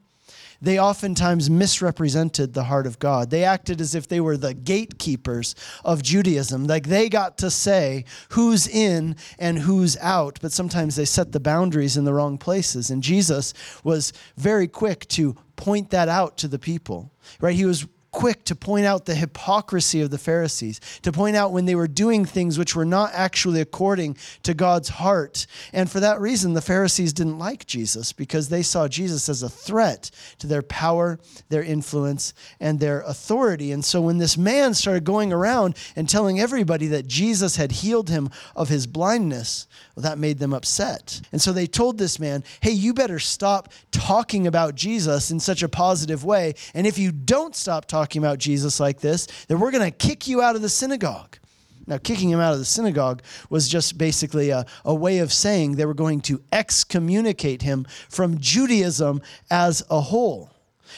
they 0.61 0.79
oftentimes 0.79 1.49
misrepresented 1.49 2.53
the 2.53 2.65
heart 2.65 2.85
of 2.85 2.99
God. 2.99 3.31
They 3.31 3.43
acted 3.43 3.81
as 3.81 3.95
if 3.95 4.07
they 4.07 4.21
were 4.21 4.37
the 4.37 4.53
gatekeepers 4.53 5.55
of 5.83 6.03
Judaism. 6.03 6.65
Like 6.65 6.87
they 6.87 7.09
got 7.09 7.39
to 7.39 7.49
say 7.49 8.05
who's 8.29 8.67
in 8.67 9.15
and 9.39 9.57
who's 9.57 9.97
out, 9.97 10.37
but 10.41 10.51
sometimes 10.51 10.95
they 10.95 11.05
set 11.05 11.31
the 11.31 11.39
boundaries 11.39 11.97
in 11.97 12.05
the 12.05 12.13
wrong 12.13 12.37
places. 12.37 12.91
And 12.91 13.01
Jesus 13.01 13.53
was 13.83 14.13
very 14.37 14.67
quick 14.67 15.07
to 15.09 15.35
point 15.61 15.91
that 15.91 16.09
out 16.09 16.37
to 16.39 16.47
the 16.47 16.57
people, 16.57 17.11
right? 17.39 17.55
He 17.55 17.65
was 17.65 17.85
quick 18.11 18.43
to 18.43 18.55
point 18.55 18.85
out 18.85 19.05
the 19.05 19.15
hypocrisy 19.15 20.01
of 20.01 20.09
the 20.09 20.17
Pharisees, 20.17 20.81
to 21.01 21.11
point 21.11 21.35
out 21.35 21.53
when 21.53 21.65
they 21.65 21.75
were 21.75 21.87
doing 21.87 22.25
things 22.25 22.59
which 22.59 22.75
were 22.75 22.85
not 22.85 23.09
actually 23.13 23.61
according 23.61 24.17
to 24.43 24.53
God's 24.53 24.89
heart. 24.89 25.47
And 25.71 25.89
for 25.89 26.01
that 26.01 26.19
reason, 26.19 26.53
the 26.53 26.61
Pharisees 26.61 27.13
didn't 27.13 27.39
like 27.39 27.65
Jesus 27.65 28.11
because 28.11 28.49
they 28.49 28.63
saw 28.63 28.87
Jesus 28.89 29.29
as 29.29 29.43
a 29.43 29.49
threat 29.49 30.11
to 30.39 30.47
their 30.47 30.61
power, 30.61 31.19
their 31.49 31.63
influence, 31.63 32.33
and 32.59 32.79
their 32.79 33.01
authority. 33.01 33.71
And 33.71 33.83
so 33.83 34.01
when 34.01 34.17
this 34.17 34.37
man 34.37 34.73
started 34.73 35.05
going 35.05 35.31
around 35.31 35.77
and 35.95 36.09
telling 36.09 36.39
everybody 36.39 36.87
that 36.87 37.07
Jesus 37.07 37.55
had 37.55 37.71
healed 37.71 38.09
him 38.09 38.29
of 38.55 38.67
his 38.67 38.87
blindness, 38.87 39.67
well, 39.95 40.03
that 40.03 40.17
made 40.17 40.39
them 40.39 40.53
upset. 40.53 41.21
And 41.31 41.41
so 41.41 41.53
they 41.53 41.67
told 41.67 41.97
this 41.97 42.19
man, 42.19 42.43
hey, 42.59 42.71
you 42.71 42.93
better 42.93 43.19
stop 43.19 43.71
talking 43.91 44.47
about 44.47 44.75
Jesus 44.75 45.31
in 45.31 45.39
such 45.39 45.63
a 45.63 45.69
positive 45.69 46.25
way. 46.25 46.55
And 46.73 46.85
if 46.85 46.97
you 46.97 47.13
don't 47.13 47.55
stop 47.55 47.85
talking, 47.85 48.00
talking 48.01 48.21
about 48.21 48.39
Jesus 48.39 48.79
like 48.79 48.99
this, 48.99 49.27
then 49.47 49.59
we're 49.59 49.71
going 49.71 49.89
to 49.89 49.95
kick 49.95 50.27
you 50.27 50.41
out 50.41 50.55
of 50.55 50.63
the 50.63 50.69
synagogue. 50.69 51.37
Now, 51.85 51.97
kicking 51.97 52.29
him 52.29 52.39
out 52.39 52.53
of 52.53 52.59
the 52.59 52.65
synagogue 52.65 53.21
was 53.49 53.67
just 53.67 53.97
basically 53.97 54.49
a, 54.49 54.65
a 54.85 54.93
way 54.93 55.19
of 55.19 55.31
saying 55.31 55.75
they 55.75 55.85
were 55.85 55.93
going 55.93 56.21
to 56.21 56.41
excommunicate 56.51 57.61
him 57.61 57.85
from 58.09 58.39
Judaism 58.39 59.21
as 59.49 59.83
a 59.89 60.01
whole. 60.01 60.49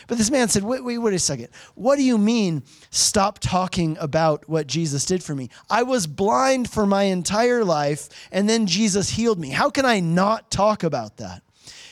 But 0.07 0.17
this 0.17 0.31
man 0.31 0.47
said, 0.47 0.63
wait, 0.63 0.83
wait, 0.83 0.97
wait 0.97 1.13
a 1.13 1.19
second. 1.19 1.49
What 1.75 1.97
do 1.97 2.03
you 2.03 2.17
mean, 2.17 2.63
stop 2.89 3.39
talking 3.39 3.97
about 3.99 4.47
what 4.47 4.65
Jesus 4.65 5.05
did 5.05 5.23
for 5.23 5.35
me? 5.35 5.49
I 5.69 5.83
was 5.83 6.07
blind 6.07 6.69
for 6.69 6.85
my 6.85 7.03
entire 7.03 7.63
life, 7.65 8.09
and 8.31 8.47
then 8.47 8.65
Jesus 8.65 9.09
healed 9.09 9.39
me. 9.39 9.49
How 9.49 9.69
can 9.69 9.85
I 9.85 9.99
not 9.99 10.49
talk 10.49 10.83
about 10.83 11.17
that? 11.17 11.43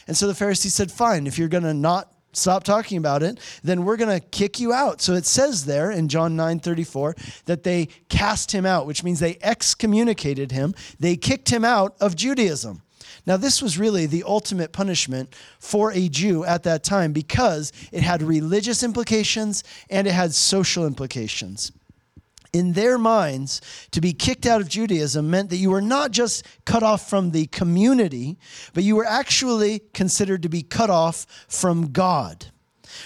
And 0.08 0.16
so 0.16 0.28
the 0.28 0.34
Pharisee 0.34 0.70
said, 0.70 0.92
fine, 0.92 1.28
if 1.28 1.38
you're 1.38 1.48
going 1.48 1.64
to 1.64 1.74
not 1.74 2.11
stop 2.34 2.64
talking 2.64 2.98
about 2.98 3.24
it, 3.24 3.40
then 3.64 3.86
we're 3.86 3.98
going 3.98 4.20
to 4.20 4.26
kick 4.28 4.60
you 4.60 4.74
out. 4.74 5.02
So 5.02 5.14
it 5.14 5.26
says 5.26 5.66
there 5.66 5.92
in 5.92 6.08
John 6.08 6.36
9 6.36 6.60
34 6.60 7.16
that 7.46 7.64
they 7.64 7.88
cast 8.10 8.52
him 8.52 8.66
out, 8.66 8.88
which 8.88 9.04
means 9.04 9.20
they 9.20 9.38
excommunicated 9.42 10.52
him. 10.52 10.74
They 11.00 11.16
kicked 11.16 11.50
him 11.50 11.66
out 11.66 11.96
of 12.00 12.16
Judaism. 12.16 12.82
Now, 13.26 13.38
this 13.38 13.62
was 13.62 13.78
really 13.78 14.08
the 14.08 14.24
ultimate 14.26 14.72
punishment 14.72 15.36
for 15.60 15.92
a 15.92 16.10
Jew 16.10 16.44
at 16.44 16.64
that 16.64 16.84
time 16.84 17.14
because 17.14 17.72
it 17.92 18.02
had 18.02 18.24
religious 18.24 18.82
implications 18.82 19.64
and 19.90 20.08
it 20.08 20.14
had 20.14 20.34
social 20.34 20.88
implications 20.88 21.72
in 22.54 22.74
their 22.74 22.98
minds, 22.98 23.62
to 23.92 24.02
be 24.02 24.14
kicked 24.14 24.46
out 24.46 24.62
of 24.62 24.68
Judaism 24.68 25.30
meant 25.30 25.50
that 25.50 25.58
you 25.58 25.70
were 25.70 25.82
not 25.82 26.12
just 26.12 26.46
cut 26.66 26.84
off 26.84 27.10
from 27.10 27.32
the 27.32 27.48
community, 27.48 28.38
but 28.74 28.84
you 28.84 28.96
were 28.96 29.06
actually 29.06 29.80
considered 29.94 30.44
to 30.44 30.50
be 30.50 30.62
cut 30.62 30.90
off 30.90 31.26
from 31.48 31.92
God. 31.92 32.51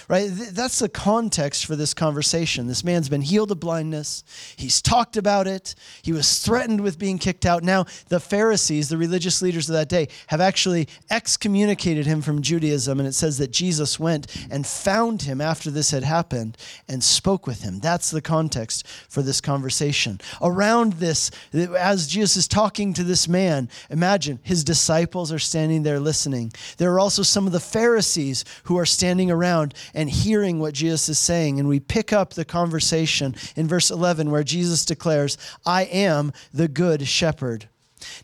Right? 0.08 0.30
That's 0.30 0.78
the 0.78 0.88
context 0.88 1.66
for 1.66 1.76
this 1.76 1.94
conversation. 1.94 2.66
This 2.66 2.84
man's 2.84 3.08
been 3.08 3.22
healed 3.22 3.50
of 3.50 3.60
blindness. 3.60 4.24
He's 4.56 4.80
talked 4.82 5.16
about 5.16 5.46
it. 5.46 5.74
He 6.02 6.12
was 6.12 6.38
threatened 6.38 6.80
with 6.80 6.98
being 6.98 7.18
kicked 7.18 7.46
out. 7.46 7.62
Now, 7.62 7.86
the 8.08 8.20
Pharisees, 8.20 8.88
the 8.88 8.96
religious 8.96 9.42
leaders 9.42 9.68
of 9.68 9.74
that 9.74 9.88
day, 9.88 10.08
have 10.28 10.40
actually 10.40 10.88
excommunicated 11.10 12.06
him 12.06 12.22
from 12.22 12.42
Judaism. 12.42 12.98
And 12.98 13.08
it 13.08 13.12
says 13.12 13.38
that 13.38 13.50
Jesus 13.50 13.98
went 13.98 14.26
and 14.50 14.66
found 14.66 15.22
him 15.22 15.40
after 15.40 15.70
this 15.70 15.90
had 15.90 16.04
happened 16.04 16.56
and 16.88 17.02
spoke 17.02 17.46
with 17.46 17.62
him. 17.62 17.78
That's 17.80 18.10
the 18.10 18.22
context 18.22 18.86
for 19.08 19.22
this 19.22 19.40
conversation. 19.40 20.20
Around 20.40 20.94
this, 20.94 21.30
as 21.52 22.06
Jesus 22.06 22.36
is 22.36 22.48
talking 22.48 22.92
to 22.94 23.04
this 23.04 23.28
man, 23.28 23.68
imagine 23.90 24.38
his 24.42 24.64
disciples 24.64 25.32
are 25.32 25.38
standing 25.38 25.82
there 25.82 26.00
listening. 26.00 26.52
There 26.78 26.92
are 26.92 27.00
also 27.00 27.22
some 27.22 27.46
of 27.46 27.52
the 27.52 27.60
Pharisees 27.60 28.44
who 28.64 28.78
are 28.78 28.86
standing 28.86 29.30
around 29.30 29.74
and 29.94 30.10
hearing 30.10 30.58
what 30.58 30.74
Jesus 30.74 31.08
is 31.08 31.18
saying. 31.18 31.58
And 31.58 31.68
we 31.68 31.80
pick 31.80 32.12
up 32.12 32.34
the 32.34 32.44
conversation 32.44 33.34
in 33.54 33.68
verse 33.68 33.90
11 33.90 34.30
where 34.30 34.44
Jesus 34.44 34.84
declares, 34.84 35.38
I 35.64 35.84
am 35.84 36.32
the 36.52 36.68
good 36.68 37.06
shepherd. 37.06 37.68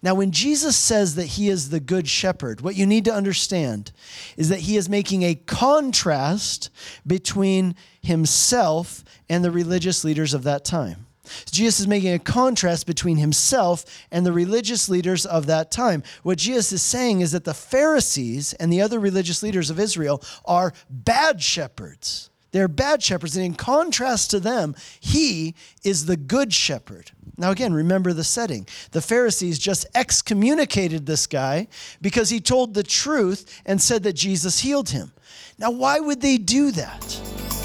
Now, 0.02 0.14
when 0.14 0.30
Jesus 0.30 0.76
says 0.76 1.14
that 1.14 1.26
he 1.26 1.48
is 1.48 1.70
the 1.70 1.80
good 1.80 2.08
shepherd, 2.08 2.60
what 2.60 2.76
you 2.76 2.86
need 2.86 3.04
to 3.06 3.14
understand 3.14 3.92
is 4.36 4.48
that 4.48 4.60
he 4.60 4.76
is 4.76 4.88
making 4.88 5.22
a 5.22 5.34
contrast 5.34 6.70
between 7.06 7.74
himself 8.02 9.02
and 9.28 9.44
the 9.44 9.50
religious 9.50 10.04
leaders 10.04 10.34
of 10.34 10.42
that 10.42 10.64
time. 10.64 11.06
Jesus 11.50 11.80
is 11.80 11.88
making 11.88 12.14
a 12.14 12.18
contrast 12.18 12.86
between 12.86 13.16
himself 13.16 13.84
and 14.10 14.24
the 14.24 14.32
religious 14.32 14.88
leaders 14.88 15.26
of 15.26 15.46
that 15.46 15.70
time. 15.70 16.02
What 16.22 16.38
Jesus 16.38 16.72
is 16.72 16.82
saying 16.82 17.20
is 17.20 17.32
that 17.32 17.44
the 17.44 17.54
Pharisees 17.54 18.52
and 18.54 18.72
the 18.72 18.82
other 18.82 18.98
religious 18.98 19.42
leaders 19.42 19.70
of 19.70 19.80
Israel 19.80 20.22
are 20.44 20.72
bad 20.90 21.42
shepherds. 21.42 22.30
They're 22.52 22.68
bad 22.68 23.02
shepherds. 23.02 23.36
And 23.36 23.44
in 23.44 23.54
contrast 23.54 24.30
to 24.30 24.40
them, 24.40 24.76
he 25.00 25.54
is 25.82 26.06
the 26.06 26.16
good 26.16 26.52
shepherd. 26.52 27.10
Now, 27.38 27.50
again, 27.50 27.72
remember 27.72 28.12
the 28.12 28.24
setting. 28.24 28.68
The 28.92 29.00
Pharisees 29.00 29.58
just 29.58 29.86
excommunicated 29.94 31.06
this 31.06 31.26
guy 31.26 31.66
because 32.00 32.28
he 32.28 32.40
told 32.40 32.74
the 32.74 32.82
truth 32.82 33.62
and 33.64 33.80
said 33.80 34.02
that 34.02 34.12
Jesus 34.12 34.60
healed 34.60 34.90
him. 34.90 35.12
Now, 35.58 35.70
why 35.70 35.98
would 35.98 36.20
they 36.20 36.36
do 36.36 36.70
that? 36.72 37.61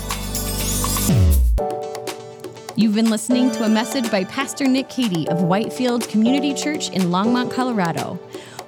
You've 2.77 2.93
been 2.93 3.09
listening 3.09 3.49
to 3.53 3.63
a 3.63 3.69
message 3.69 4.11
by 4.11 4.23
Pastor 4.25 4.67
Nick 4.67 4.87
Cady 4.87 5.27
of 5.29 5.41
Whitefield 5.41 6.07
Community 6.09 6.53
Church 6.53 6.91
in 6.91 7.09
Longmont, 7.09 7.51
Colorado. 7.51 8.19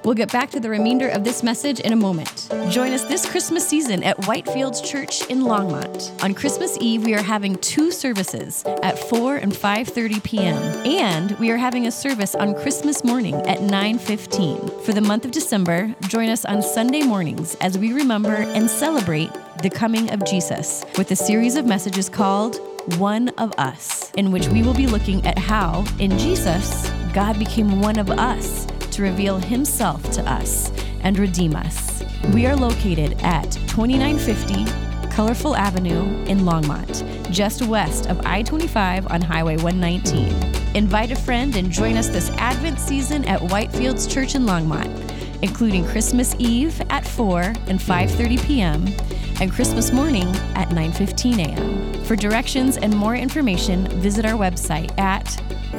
We'll 0.02 0.14
get 0.14 0.32
back 0.32 0.50
to 0.50 0.58
the 0.58 0.68
remainder 0.68 1.08
of 1.08 1.22
this 1.22 1.44
message 1.44 1.78
in 1.78 1.92
a 1.92 1.96
moment. 1.96 2.48
Join 2.70 2.92
us 2.92 3.04
this 3.04 3.24
Christmas 3.24 3.68
season 3.68 4.02
at 4.02 4.16
Whitefields 4.22 4.84
Church 4.84 5.24
in 5.26 5.42
Longmont. 5.42 6.24
On 6.24 6.34
Christmas 6.34 6.76
Eve, 6.80 7.04
we 7.04 7.14
are 7.14 7.22
having 7.22 7.54
two 7.58 7.92
services 7.92 8.64
at 8.82 8.98
4 8.98 9.36
and 9.36 9.52
5:30 9.52 10.24
p.m. 10.24 10.56
and 10.84 11.38
we 11.38 11.52
are 11.52 11.56
having 11.56 11.86
a 11.86 11.92
service 11.92 12.34
on 12.34 12.56
Christmas 12.56 13.04
morning 13.04 13.36
at 13.46 13.58
9:15. 13.58 14.82
For 14.84 14.92
the 14.92 15.00
month 15.00 15.24
of 15.24 15.30
December, 15.30 15.94
join 16.08 16.30
us 16.30 16.44
on 16.44 16.62
Sunday 16.62 17.02
mornings 17.02 17.54
as 17.60 17.78
we 17.78 17.92
remember 17.92 18.34
and 18.34 18.68
celebrate 18.68 19.30
the 19.62 19.70
coming 19.70 20.10
of 20.10 20.24
Jesus 20.24 20.84
with 20.98 21.12
a 21.12 21.16
series 21.16 21.54
of 21.54 21.64
messages 21.64 22.08
called 22.08 22.58
one 22.96 23.28
of 23.30 23.52
Us, 23.58 24.10
in 24.12 24.32
which 24.32 24.48
we 24.48 24.62
will 24.62 24.74
be 24.74 24.86
looking 24.86 25.24
at 25.26 25.38
how, 25.38 25.84
in 25.98 26.18
Jesus, 26.18 26.90
God 27.12 27.38
became 27.38 27.80
one 27.80 27.98
of 27.98 28.10
us 28.10 28.66
to 28.92 29.02
reveal 29.02 29.38
Himself 29.38 30.02
to 30.12 30.22
us 30.30 30.72
and 31.02 31.18
redeem 31.18 31.54
us. 31.56 32.02
We 32.32 32.46
are 32.46 32.56
located 32.56 33.20
at 33.22 33.50
2950 33.68 34.90
Colorful 35.10 35.56
Avenue 35.56 36.04
in 36.26 36.40
Longmont, 36.40 37.30
just 37.30 37.62
west 37.62 38.06
of 38.08 38.20
I 38.24 38.42
25 38.42 39.10
on 39.10 39.20
Highway 39.20 39.56
119. 39.56 40.76
Invite 40.76 41.10
a 41.10 41.16
friend 41.16 41.56
and 41.56 41.70
join 41.70 41.96
us 41.96 42.08
this 42.08 42.30
Advent 42.30 42.78
season 42.78 43.24
at 43.26 43.40
Whitefields 43.40 44.10
Church 44.10 44.34
in 44.34 44.42
Longmont, 44.42 45.42
including 45.42 45.84
Christmas 45.86 46.34
Eve 46.38 46.80
at 46.90 47.04
4 47.04 47.42
and 47.66 47.78
5:30 47.80 48.44
p.m 48.44 49.09
and 49.40 49.50
Christmas 49.50 49.90
morning 49.92 50.28
at 50.54 50.68
9:15 50.70 51.38
a.m. 51.38 52.04
For 52.04 52.16
directions 52.16 52.76
and 52.76 52.94
more 52.94 53.16
information, 53.16 53.86
visit 54.00 54.24
our 54.24 54.38
website 54.38 54.96
at 54.98 55.26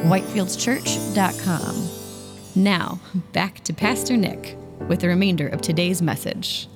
whitefieldschurch.com. 0.04 1.88
Now, 2.54 3.00
back 3.32 3.60
to 3.64 3.72
Pastor 3.72 4.16
Nick 4.16 4.56
with 4.88 5.00
the 5.00 5.08
remainder 5.08 5.48
of 5.48 5.62
today's 5.62 6.02
message. 6.02 6.68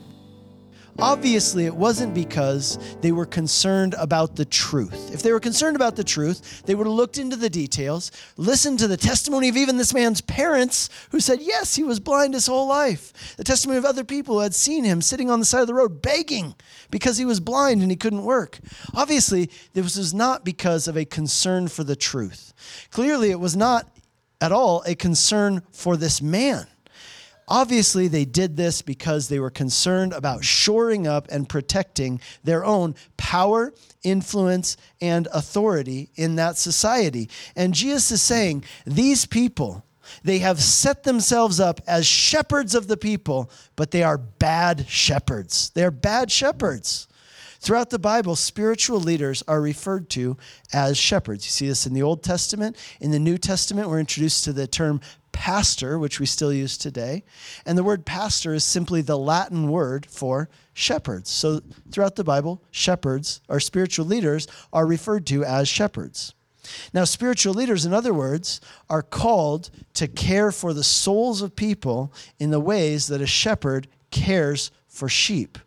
Obviously, 0.99 1.67
it 1.67 1.75
wasn't 1.75 2.15
because 2.15 2.79
they 3.03 3.13
were 3.13 3.27
concerned 3.27 3.95
about 3.99 4.37
the 4.37 4.45
truth. 4.45 5.13
If 5.13 5.23
they 5.23 5.33
were 5.33 5.41
concerned 5.41 5.77
about 5.77 5.97
the 5.97 6.05
truth, 6.05 6.63
they 6.65 6.75
would 6.75 6.87
have 6.87 6.95
looked 6.95 7.19
into 7.19 7.37
the 7.37 7.51
details, 7.51 8.11
listened 8.37 8.79
to 8.79 8.89
the 8.89 8.97
testimony 8.97 9.49
of 9.49 9.57
even 9.57 9.77
this 9.77 9.93
man's 9.93 10.21
parents 10.23 10.89
who 11.11 11.21
said, 11.21 11.41
yes, 11.43 11.75
he 11.75 11.83
was 11.83 12.01
blind 12.01 12.35
his 12.35 12.47
whole 12.47 12.67
life. 12.67 13.37
The 13.37 13.45
testimony 13.45 13.79
of 13.79 13.85
other 13.85 14.05
people 14.05 14.37
who 14.37 14.41
had 14.41 14.55
seen 14.55 14.85
him 14.85 15.03
sitting 15.03 15.31
on 15.31 15.39
the 15.39 15.47
side 15.47 15.61
of 15.61 15.67
the 15.67 15.75
road 15.75 16.01
begging 16.01 16.55
because 16.91 17.19
he 17.19 17.25
was 17.25 17.41
blind 17.41 17.83
and 17.83 17.91
he 17.91 17.97
couldn't 17.97 18.25
work. 18.25 18.59
Obviously, 18.95 19.51
this 19.75 19.97
was 19.97 20.15
not 20.15 20.45
because 20.45 20.89
of 20.89 20.97
a 20.97 21.05
concern 21.05 21.69
for 21.69 21.85
the 21.85 21.97
truth. 21.97 22.55
Clearly, 22.91 23.31
it 23.31 23.41
was 23.41 23.57
not 23.57 23.89
at 24.41 24.53
all 24.53 24.83
a 24.87 24.95
concern 24.95 25.63
for 25.73 25.97
this 25.97 26.23
man. 26.23 26.67
Obviously, 27.49 28.09
they 28.09 28.25
did 28.25 28.57
this 28.57 28.83
because 28.83 29.29
they 29.29 29.39
were 29.39 29.51
concerned 29.51 30.13
about 30.13 30.45
shoring 30.45 31.07
up 31.07 31.29
and 31.31 31.49
protecting 31.49 32.21
their 32.43 32.65
own 32.65 32.95
power, 33.17 33.73
influence, 34.03 34.77
and 35.01 35.29
authority 35.33 36.11
in 36.17 36.37
that 36.37 36.57
society. 36.57 37.31
And 37.55 37.73
Jesus 37.73 38.11
is 38.11 38.23
saying, 38.23 38.65
These 38.85 39.27
people, 39.27 39.85
they 40.25 40.39
have 40.39 40.61
set 40.61 41.05
themselves 41.05 41.61
up 41.61 41.81
as 41.87 42.05
shepherds 42.05 42.75
of 42.75 42.89
the 42.89 42.97
people, 42.97 43.51
but 43.77 43.93
they 43.93 44.03
are 44.03 44.19
bad 44.19 44.89
shepherds. 44.89 45.71
They 45.71 45.85
are 45.85 45.93
bad 45.93 46.33
shepherds. 46.33 47.07
Throughout 47.61 47.91
the 47.91 47.99
Bible, 47.99 48.37
spiritual 48.37 49.01
leaders 49.01 49.43
are 49.49 49.61
referred 49.61 50.11
to 50.11 50.37
as 50.73 50.99
shepherds. 50.99 51.47
You 51.47 51.51
see 51.51 51.69
this 51.69 51.87
in 51.87 51.95
the 51.95 52.03
Old 52.03 52.23
Testament. 52.23 52.77
In 53.01 53.11
the 53.11 53.19
New 53.19 53.39
Testament, 53.39 53.89
we're 53.89 54.01
introduced 54.01 54.45
to 54.45 54.53
the 54.53 54.67
term 54.67 55.01
pastor, 55.37 55.99
which 55.99 56.19
we 56.19 56.25
still 56.25 56.51
use 56.51 56.79
today. 56.79 57.23
And 57.67 57.77
the 57.77 57.85
word 57.85 58.07
pastor 58.07 58.55
is 58.55 58.65
simply 58.65 59.03
the 59.03 59.19
Latin 59.19 59.69
word 59.69 60.07
for 60.07 60.49
shepherds. 60.73 61.29
So 61.29 61.61
throughout 61.93 62.17
the 62.17 62.25
Bible, 62.25 62.63
shepherds 62.71 63.43
or 63.47 63.61
spiritual 63.61 64.07
leaders 64.07 64.49
are 64.73 64.87
referred 64.87 65.27
to 65.27 65.45
as 65.45 65.69
shepherds. 65.69 66.35
Now, 66.95 67.05
spiritual 67.05 67.53
leaders, 67.53 67.85
in 67.85 67.93
other 67.93 68.15
words, 68.15 68.63
are 68.89 69.03
called 69.03 69.69
to 69.93 70.09
care 70.09 70.51
for 70.51 70.73
the 70.73 70.83
souls 70.83 71.43
of 71.43 71.55
people 71.55 72.11
in 72.39 72.51
the 72.51 72.59
ways 72.59 73.09
that 73.09 73.21
a 73.21 73.27
shepherd 73.27 73.89
cares 74.11 74.71
for 74.89 75.07
sheep. 75.07 75.59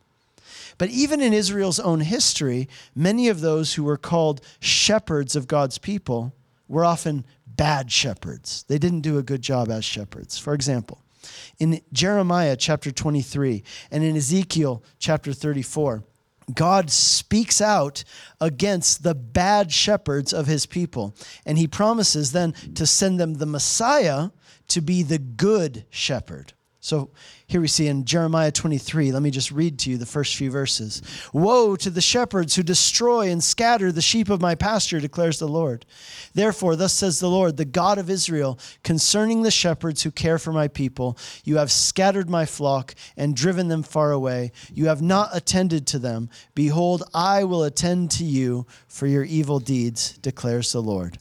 But 0.79 0.89
even 0.89 1.21
in 1.21 1.31
Israel's 1.31 1.79
own 1.79 1.99
history, 1.99 2.67
many 2.95 3.27
of 3.27 3.41
those 3.41 3.75
who 3.75 3.83
were 3.83 3.97
called 3.97 4.41
shepherds 4.59 5.35
of 5.35 5.47
God's 5.47 5.77
people 5.77 6.33
were 6.67 6.83
often 6.83 7.23
bad 7.59 7.91
shepherds. 7.91 8.63
They 8.69 8.77
didn't 8.77 9.01
do 9.01 9.17
a 9.17 9.23
good 9.23 9.41
job 9.41 9.69
as 9.69 9.83
shepherds. 9.83 10.37
For 10.37 10.53
example, 10.53 11.01
in 11.59 11.81
Jeremiah 11.91 12.55
chapter 12.55 12.89
23 12.89 13.63
and 13.91 14.01
in 14.01 14.15
Ezekiel 14.15 14.81
chapter 14.97 15.33
34, 15.33 16.05
God 16.53 16.89
speaks 16.89 17.59
out 17.59 18.05
against 18.39 19.03
the 19.03 19.13
bad 19.13 19.73
shepherds 19.73 20.31
of 20.31 20.47
his 20.47 20.65
people. 20.65 21.13
And 21.45 21.57
he 21.57 21.67
promises 21.67 22.31
then 22.31 22.53
to 22.75 22.87
send 22.87 23.19
them 23.19 23.33
the 23.33 23.45
Messiah 23.45 24.29
to 24.69 24.79
be 24.79 25.03
the 25.03 25.19
good 25.19 25.85
shepherd. 25.89 26.53
So 26.81 27.09
here 27.45 27.59
we 27.59 27.67
see 27.67 27.87
in 27.87 28.05
Jeremiah 28.05 28.51
23, 28.51 29.11
let 29.11 29.21
me 29.21 29.31
just 29.31 29.51
read 29.51 29.77
to 29.79 29.89
you 29.89 29.97
the 29.97 30.05
first 30.05 30.37
few 30.37 30.49
verses. 30.49 31.01
Woe 31.33 31.75
to 31.75 31.89
the 31.89 31.99
shepherds 31.99 32.55
who 32.55 32.63
destroy 32.63 33.29
and 33.29 33.43
scatter 33.43 33.91
the 33.91 34.01
sheep 34.01 34.29
of 34.29 34.39
my 34.39 34.55
pasture, 34.55 35.01
declares 35.01 35.39
the 35.39 35.47
Lord. 35.47 35.85
Therefore, 36.33 36.77
thus 36.77 36.93
says 36.93 37.19
the 37.19 37.29
Lord, 37.29 37.57
the 37.57 37.65
God 37.65 37.97
of 37.97 38.09
Israel, 38.09 38.57
concerning 38.81 39.41
the 39.41 39.51
shepherds 39.51 40.03
who 40.03 40.11
care 40.11 40.37
for 40.39 40.53
my 40.53 40.69
people, 40.69 41.17
you 41.43 41.57
have 41.57 41.69
scattered 41.69 42.29
my 42.29 42.45
flock 42.45 42.95
and 43.17 43.35
driven 43.35 43.67
them 43.67 43.83
far 43.83 44.13
away. 44.13 44.53
You 44.73 44.85
have 44.85 45.01
not 45.01 45.35
attended 45.35 45.85
to 45.87 45.99
them. 45.99 46.29
Behold, 46.55 47.03
I 47.13 47.43
will 47.43 47.63
attend 47.65 48.11
to 48.11 48.23
you 48.23 48.65
for 48.87 49.05
your 49.05 49.25
evil 49.25 49.59
deeds, 49.59 50.17
declares 50.19 50.71
the 50.71 50.81
Lord. 50.81 51.17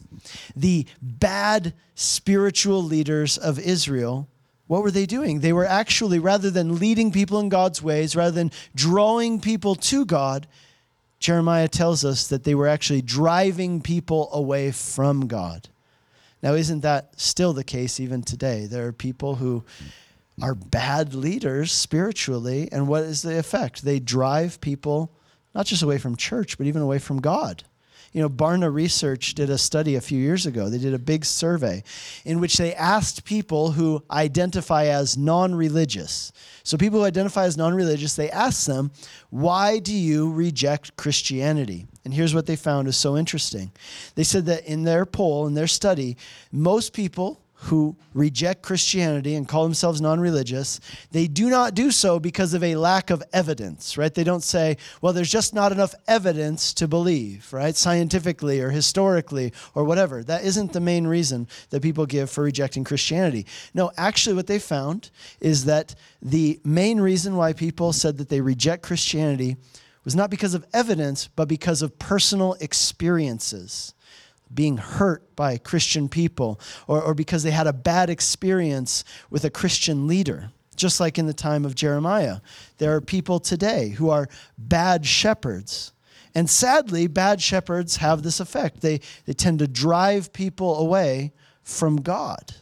The 0.55 0.85
bad 1.01 1.73
spiritual 1.95 2.81
leaders 2.81 3.37
of 3.37 3.59
Israel 3.59 4.29
what 4.69 4.83
were 4.83 4.91
they 4.91 5.07
doing? 5.07 5.39
They 5.39 5.51
were 5.51 5.65
actually, 5.65 6.19
rather 6.19 6.51
than 6.51 6.77
leading 6.77 7.11
people 7.11 7.39
in 7.39 7.49
God's 7.49 7.81
ways, 7.81 8.15
rather 8.15 8.35
than 8.35 8.51
drawing 8.75 9.41
people 9.41 9.73
to 9.73 10.05
God, 10.05 10.45
Jeremiah 11.17 11.67
tells 11.67 12.05
us 12.05 12.27
that 12.27 12.43
they 12.43 12.53
were 12.53 12.67
actually 12.67 13.01
driving 13.01 13.81
people 13.81 14.29
away 14.31 14.71
from 14.71 15.25
God. 15.25 15.69
Now, 16.43 16.53
isn't 16.53 16.81
that 16.81 17.19
still 17.19 17.51
the 17.51 17.63
case 17.63 17.99
even 17.99 18.21
today? 18.21 18.67
There 18.67 18.85
are 18.85 18.93
people 18.93 19.37
who 19.37 19.63
are 20.39 20.53
bad 20.53 21.15
leaders 21.15 21.71
spiritually, 21.71 22.69
and 22.71 22.87
what 22.87 23.05
is 23.05 23.23
the 23.23 23.39
effect? 23.39 23.83
They 23.83 23.99
drive 23.99 24.61
people 24.61 25.11
not 25.55 25.65
just 25.65 25.81
away 25.81 25.97
from 25.97 26.15
church, 26.15 26.59
but 26.59 26.67
even 26.67 26.83
away 26.83 26.99
from 26.99 27.21
God. 27.21 27.63
You 28.11 28.21
know, 28.21 28.29
Barna 28.29 28.73
Research 28.73 29.35
did 29.35 29.49
a 29.49 29.57
study 29.57 29.95
a 29.95 30.01
few 30.01 30.19
years 30.19 30.45
ago. 30.45 30.69
They 30.69 30.79
did 30.79 30.93
a 30.93 30.99
big 30.99 31.25
survey 31.25 31.83
in 32.25 32.39
which 32.39 32.57
they 32.57 32.73
asked 32.73 33.23
people 33.23 33.71
who 33.71 34.03
identify 34.09 34.85
as 34.85 35.15
non 35.17 35.53
religious. 35.53 36.31
So, 36.63 36.77
people 36.77 36.99
who 36.99 37.05
identify 37.05 37.45
as 37.45 37.57
non 37.57 37.75
religious, 37.75 38.15
they 38.15 38.31
asked 38.31 38.65
them, 38.65 38.91
Why 39.29 39.79
do 39.79 39.93
you 39.93 40.31
reject 40.31 40.97
Christianity? 40.97 41.87
And 42.03 42.13
here's 42.13 42.33
what 42.33 42.47
they 42.47 42.55
found 42.55 42.87
is 42.87 42.97
so 42.97 43.15
interesting. 43.15 43.71
They 44.15 44.23
said 44.23 44.47
that 44.47 44.65
in 44.65 44.83
their 44.83 45.05
poll, 45.05 45.45
in 45.45 45.53
their 45.53 45.67
study, 45.67 46.17
most 46.51 46.93
people 46.93 47.41
who 47.63 47.93
reject 48.13 48.61
Christianity 48.61 49.35
and 49.35 49.47
call 49.47 49.63
themselves 49.63 49.99
non 49.99 50.19
religious, 50.19 50.79
they 51.11 51.27
do 51.27 51.49
not 51.49 51.75
do 51.75 51.91
so 51.91 52.17
because 52.17 52.53
of 52.53 52.63
a 52.63 52.75
lack 52.75 53.09
of 53.09 53.21
evidence, 53.33 53.97
right? 53.97 54.13
They 54.13 54.23
don't 54.23 54.43
say, 54.43 54.77
well, 55.01 55.11
there's 55.11 55.31
just 55.31 55.53
not 55.53 55.73
enough 55.73 55.93
evidence 56.07 56.73
to 56.75 56.87
believe, 56.87 57.51
right? 57.51 57.75
Scientifically 57.75 58.61
or 58.61 58.69
historically 58.69 59.51
or 59.75 59.83
whatever. 59.83 60.23
That 60.23 60.45
isn't 60.45 60.71
the 60.71 60.79
main 60.79 61.05
reason 61.05 61.47
that 61.69 61.81
people 61.81 62.05
give 62.05 62.29
for 62.29 62.45
rejecting 62.45 62.85
Christianity. 62.85 63.45
No, 63.73 63.91
actually, 63.97 64.35
what 64.35 64.47
they 64.47 64.59
found 64.59 65.09
is 65.41 65.65
that 65.65 65.95
the 66.21 66.61
main 66.63 67.01
reason 67.01 67.35
why 67.35 67.51
people 67.51 67.91
said 67.91 68.17
that 68.19 68.29
they 68.29 68.39
reject 68.39 68.83
Christianity 68.83 69.57
was 70.05 70.15
not 70.15 70.29
because 70.29 70.53
of 70.53 70.65
evidence, 70.73 71.27
but 71.27 71.49
because 71.49 71.81
of 71.81 71.99
personal 71.99 72.55
experiences 72.61 73.93
being 74.53 74.77
hurt 74.77 75.35
by 75.35 75.57
Christian 75.57 76.09
people 76.09 76.59
or, 76.87 77.01
or 77.01 77.13
because 77.13 77.43
they 77.43 77.51
had 77.51 77.67
a 77.67 77.73
bad 77.73 78.09
experience 78.09 79.03
with 79.29 79.45
a 79.45 79.49
Christian 79.49 80.07
leader. 80.07 80.51
Just 80.75 80.99
like 80.99 81.17
in 81.17 81.27
the 81.27 81.33
time 81.33 81.65
of 81.65 81.75
Jeremiah, 81.75 82.39
there 82.77 82.95
are 82.95 83.01
people 83.01 83.39
today 83.39 83.89
who 83.89 84.09
are 84.09 84.29
bad 84.57 85.05
shepherds. 85.05 85.91
And 86.33 86.49
sadly, 86.49 87.07
bad 87.07 87.41
shepherds 87.41 87.97
have 87.97 88.23
this 88.23 88.39
effect. 88.39 88.81
They, 88.81 89.01
they 89.25 89.33
tend 89.33 89.59
to 89.59 89.67
drive 89.67 90.31
people 90.31 90.77
away 90.77 91.33
from 91.63 91.97
God. 91.97 92.55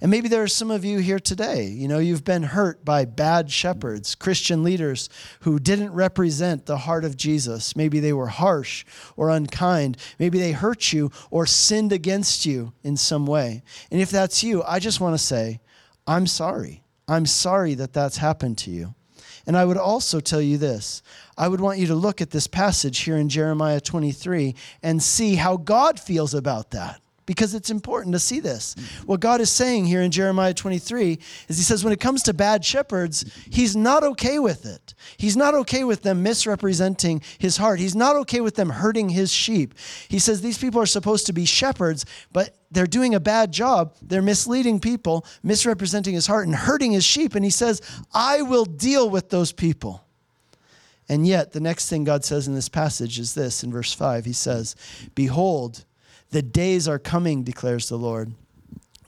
And 0.00 0.10
maybe 0.10 0.28
there 0.28 0.42
are 0.42 0.48
some 0.48 0.70
of 0.70 0.84
you 0.84 0.98
here 0.98 1.18
today, 1.18 1.66
you 1.66 1.88
know, 1.88 1.98
you've 1.98 2.24
been 2.24 2.44
hurt 2.44 2.84
by 2.84 3.04
bad 3.04 3.50
shepherds, 3.50 4.14
Christian 4.14 4.62
leaders 4.62 5.08
who 5.40 5.58
didn't 5.58 5.92
represent 5.92 6.66
the 6.66 6.78
heart 6.78 7.04
of 7.04 7.16
Jesus. 7.16 7.74
Maybe 7.74 7.98
they 7.98 8.12
were 8.12 8.28
harsh 8.28 8.84
or 9.16 9.30
unkind. 9.30 9.96
Maybe 10.18 10.38
they 10.38 10.52
hurt 10.52 10.92
you 10.92 11.10
or 11.30 11.46
sinned 11.46 11.92
against 11.92 12.46
you 12.46 12.72
in 12.84 12.96
some 12.96 13.26
way. 13.26 13.62
And 13.90 14.00
if 14.00 14.10
that's 14.10 14.44
you, 14.44 14.62
I 14.62 14.78
just 14.78 15.00
want 15.00 15.14
to 15.14 15.24
say, 15.24 15.60
I'm 16.06 16.26
sorry. 16.26 16.84
I'm 17.08 17.26
sorry 17.26 17.74
that 17.74 17.92
that's 17.92 18.18
happened 18.18 18.58
to 18.58 18.70
you. 18.70 18.94
And 19.46 19.56
I 19.56 19.64
would 19.64 19.78
also 19.78 20.20
tell 20.20 20.42
you 20.42 20.58
this 20.58 21.02
I 21.36 21.48
would 21.48 21.60
want 21.60 21.78
you 21.78 21.86
to 21.88 21.94
look 21.94 22.20
at 22.20 22.30
this 22.30 22.46
passage 22.46 22.98
here 23.00 23.16
in 23.16 23.28
Jeremiah 23.28 23.80
23 23.80 24.54
and 24.82 25.02
see 25.02 25.34
how 25.36 25.56
God 25.56 25.98
feels 25.98 26.34
about 26.34 26.70
that 26.72 27.00
because 27.28 27.52
it's 27.52 27.68
important 27.68 28.14
to 28.14 28.18
see 28.18 28.40
this. 28.40 28.74
What 29.04 29.20
God 29.20 29.42
is 29.42 29.50
saying 29.50 29.84
here 29.84 30.00
in 30.00 30.10
Jeremiah 30.10 30.54
23 30.54 31.18
is 31.48 31.58
He 31.58 31.62
says, 31.62 31.84
when 31.84 31.92
it 31.92 32.00
comes 32.00 32.22
to 32.22 32.32
bad 32.32 32.64
shepherds, 32.64 33.30
He's 33.50 33.76
not 33.76 34.02
okay 34.02 34.38
with 34.38 34.64
it. 34.64 34.94
He's 35.18 35.36
not 35.36 35.52
okay 35.52 35.84
with 35.84 36.00
them 36.00 36.22
misrepresenting 36.22 37.20
His 37.36 37.58
heart. 37.58 37.80
He's 37.80 37.94
not 37.94 38.16
okay 38.16 38.40
with 38.40 38.54
them 38.54 38.70
hurting 38.70 39.10
His 39.10 39.30
sheep. 39.30 39.74
He 40.08 40.18
says 40.18 40.40
these 40.40 40.56
people 40.56 40.80
are 40.80 40.86
supposed 40.86 41.26
to 41.26 41.34
be 41.34 41.44
shepherds, 41.44 42.06
but 42.32 42.56
they're 42.70 42.86
doing 42.86 43.14
a 43.14 43.20
bad 43.20 43.52
job. 43.52 43.94
They're 44.00 44.22
misleading 44.22 44.80
people, 44.80 45.26
misrepresenting 45.42 46.14
His 46.14 46.26
heart, 46.26 46.46
and 46.46 46.56
hurting 46.56 46.92
His 46.92 47.04
sheep. 47.04 47.34
And 47.34 47.44
He 47.44 47.50
says, 47.50 47.82
I 48.14 48.40
will 48.40 48.64
deal 48.64 49.10
with 49.10 49.28
those 49.28 49.52
people. 49.52 50.02
And 51.10 51.26
yet, 51.26 51.52
the 51.52 51.60
next 51.60 51.90
thing 51.90 52.04
God 52.04 52.24
says 52.24 52.48
in 52.48 52.54
this 52.54 52.70
passage 52.70 53.18
is 53.18 53.34
this 53.34 53.62
in 53.62 53.70
verse 53.70 53.92
5 53.92 54.24
He 54.24 54.32
says, 54.32 54.76
Behold, 55.14 55.84
the 56.30 56.42
days 56.42 56.86
are 56.88 56.98
coming, 56.98 57.42
declares 57.42 57.88
the 57.88 57.98
Lord, 57.98 58.34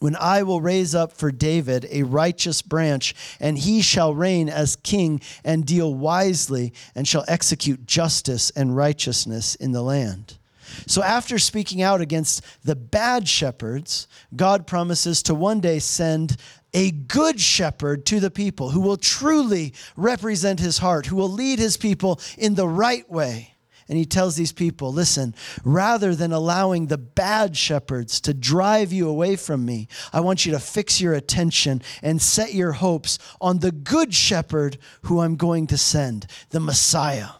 when 0.00 0.16
I 0.16 0.42
will 0.42 0.62
raise 0.62 0.94
up 0.94 1.12
for 1.12 1.30
David 1.30 1.86
a 1.90 2.02
righteous 2.04 2.62
branch, 2.62 3.14
and 3.38 3.58
he 3.58 3.82
shall 3.82 4.14
reign 4.14 4.48
as 4.48 4.76
king 4.76 5.20
and 5.44 5.66
deal 5.66 5.94
wisely, 5.94 6.72
and 6.94 7.06
shall 7.06 7.24
execute 7.28 7.86
justice 7.86 8.50
and 8.50 8.74
righteousness 8.74 9.54
in 9.56 9.72
the 9.72 9.82
land. 9.82 10.38
So, 10.86 11.02
after 11.02 11.38
speaking 11.38 11.82
out 11.82 12.00
against 12.00 12.42
the 12.64 12.76
bad 12.76 13.28
shepherds, 13.28 14.06
God 14.34 14.66
promises 14.66 15.22
to 15.24 15.34
one 15.34 15.60
day 15.60 15.80
send 15.80 16.36
a 16.72 16.92
good 16.92 17.40
shepherd 17.40 18.06
to 18.06 18.20
the 18.20 18.30
people 18.30 18.70
who 18.70 18.80
will 18.80 18.96
truly 18.96 19.74
represent 19.96 20.60
his 20.60 20.78
heart, 20.78 21.06
who 21.06 21.16
will 21.16 21.28
lead 21.28 21.58
his 21.58 21.76
people 21.76 22.20
in 22.38 22.54
the 22.54 22.68
right 22.68 23.08
way. 23.10 23.54
And 23.90 23.98
he 23.98 24.06
tells 24.06 24.36
these 24.36 24.52
people 24.52 24.92
listen, 24.92 25.34
rather 25.64 26.14
than 26.14 26.32
allowing 26.32 26.86
the 26.86 26.96
bad 26.96 27.56
shepherds 27.56 28.20
to 28.20 28.32
drive 28.32 28.92
you 28.92 29.08
away 29.08 29.34
from 29.34 29.64
me, 29.64 29.88
I 30.12 30.20
want 30.20 30.46
you 30.46 30.52
to 30.52 30.60
fix 30.60 31.00
your 31.00 31.12
attention 31.12 31.82
and 32.00 32.22
set 32.22 32.54
your 32.54 32.70
hopes 32.70 33.18
on 33.40 33.58
the 33.58 33.72
good 33.72 34.14
shepherd 34.14 34.78
who 35.02 35.18
I'm 35.18 35.34
going 35.34 35.66
to 35.66 35.76
send, 35.76 36.28
the 36.50 36.60
Messiah. 36.60 37.30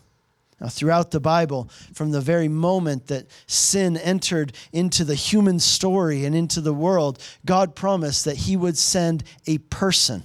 Now, 0.61 0.67
throughout 0.67 1.13
the 1.13 1.21
Bible, 1.21 1.71
from 1.95 2.11
the 2.11 2.21
very 2.21 2.49
moment 2.49 3.07
that 3.07 3.29
sin 3.47 3.97
entered 3.97 4.53
into 4.73 5.05
the 5.05 5.15
human 5.15 5.61
story 5.61 6.25
and 6.25 6.35
into 6.35 6.61
the 6.61 6.75
world, 6.75 7.23
God 7.47 7.77
promised 7.77 8.25
that 8.25 8.39
He 8.39 8.57
would 8.57 8.77
send 8.77 9.23
a 9.47 9.59
person 9.59 10.25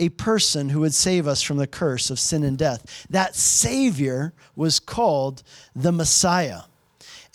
a 0.00 0.08
person 0.08 0.70
who 0.70 0.80
would 0.80 0.94
save 0.94 1.28
us 1.28 1.42
from 1.42 1.58
the 1.58 1.66
curse 1.66 2.10
of 2.10 2.18
sin 2.18 2.42
and 2.42 2.58
death. 2.58 3.06
That 3.10 3.36
Savior 3.36 4.32
was 4.56 4.80
called 4.80 5.42
the 5.76 5.92
Messiah. 5.92 6.62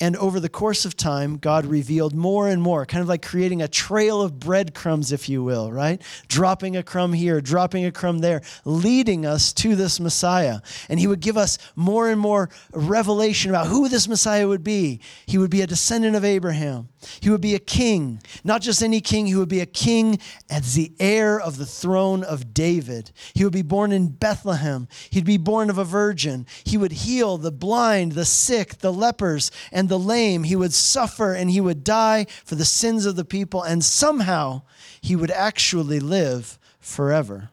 And 0.01 0.17
over 0.17 0.41
the 0.41 0.49
course 0.49 0.83
of 0.83 0.97
time, 0.97 1.37
God 1.37 1.65
revealed 1.65 2.13
more 2.13 2.49
and 2.49 2.61
more, 2.61 2.85
kind 2.85 3.01
of 3.01 3.07
like 3.07 3.21
creating 3.21 3.61
a 3.61 3.67
trail 3.67 4.21
of 4.21 4.39
breadcrumbs, 4.39 5.13
if 5.13 5.29
you 5.29 5.41
will, 5.41 5.71
right? 5.71 6.01
Dropping 6.27 6.75
a 6.75 6.83
crumb 6.83 7.13
here, 7.13 7.39
dropping 7.39 7.85
a 7.85 7.93
crumb 7.93 8.19
there, 8.19 8.41
leading 8.65 9.25
us 9.25 9.53
to 9.53 9.73
this 9.73 10.01
Messiah. 10.01 10.59
And 10.89 10.99
He 10.99 11.07
would 11.07 11.21
give 11.21 11.37
us 11.37 11.57
more 11.77 12.09
and 12.09 12.19
more 12.19 12.49
revelation 12.73 13.51
about 13.51 13.67
who 13.67 13.87
this 13.87 14.09
Messiah 14.09 14.49
would 14.49 14.65
be. 14.65 14.99
He 15.27 15.37
would 15.37 15.49
be 15.49 15.61
a 15.61 15.67
descendant 15.67 16.17
of 16.17 16.25
Abraham, 16.25 16.89
He 17.21 17.29
would 17.29 17.41
be 17.41 17.55
a 17.55 17.59
king, 17.59 18.21
not 18.43 18.61
just 18.61 18.83
any 18.83 18.99
king, 18.99 19.27
He 19.27 19.35
would 19.35 19.47
be 19.47 19.61
a 19.61 19.65
king 19.65 20.19
as 20.49 20.73
the 20.73 20.91
heir 20.99 21.39
of 21.39 21.57
the 21.57 21.65
throne 21.65 22.21
of 22.21 22.53
David. 22.53 23.11
He 23.33 23.45
would 23.45 23.53
be 23.53 23.61
born 23.61 23.93
in 23.93 24.09
Bethlehem, 24.09 24.89
He'd 25.09 25.23
be 25.23 25.37
born 25.37 25.69
of 25.69 25.77
a 25.77 25.85
virgin. 25.85 26.45
He 26.65 26.77
would 26.77 26.91
heal 26.91 27.37
the 27.37 27.51
blind, 27.51 28.11
the 28.11 28.25
sick, 28.25 28.79
the 28.79 28.91
lepers, 28.91 29.51
and 29.71 29.84
and 29.85 29.89
the 29.91 29.99
lame. 29.99 30.43
He 30.43 30.55
would 30.55 30.73
suffer 30.73 31.33
and 31.33 31.51
he 31.51 31.61
would 31.61 31.83
die 31.83 32.25
for 32.43 32.55
the 32.55 32.65
sins 32.65 33.05
of 33.05 33.15
the 33.15 33.23
people, 33.23 33.61
and 33.61 33.85
somehow 33.85 34.63
he 34.99 35.15
would 35.15 35.29
actually 35.29 35.99
live 35.99 36.57
forever. 36.79 37.51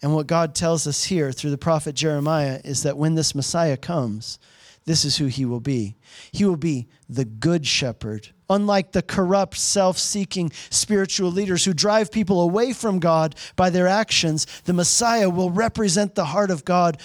And 0.00 0.14
what 0.14 0.26
God 0.26 0.54
tells 0.54 0.86
us 0.86 1.04
here 1.04 1.32
through 1.32 1.50
the 1.50 1.58
prophet 1.58 1.94
Jeremiah 1.94 2.60
is 2.64 2.82
that 2.82 2.96
when 2.96 3.14
this 3.14 3.34
Messiah 3.34 3.76
comes, 3.76 4.38
this 4.86 5.04
is 5.04 5.18
who 5.18 5.26
he 5.26 5.44
will 5.44 5.60
be. 5.60 5.96
He 6.32 6.46
will 6.46 6.56
be 6.56 6.86
the 7.10 7.26
good 7.26 7.66
shepherd. 7.66 8.28
Unlike 8.48 8.92
the 8.92 9.02
corrupt, 9.02 9.58
self 9.58 9.98
seeking 9.98 10.50
spiritual 10.70 11.30
leaders 11.30 11.66
who 11.66 11.74
drive 11.74 12.10
people 12.10 12.40
away 12.40 12.72
from 12.72 13.00
God 13.00 13.34
by 13.54 13.68
their 13.68 13.88
actions, 13.88 14.46
the 14.64 14.72
Messiah 14.72 15.28
will 15.28 15.50
represent 15.50 16.14
the 16.14 16.26
heart 16.26 16.50
of 16.50 16.64
God 16.64 16.98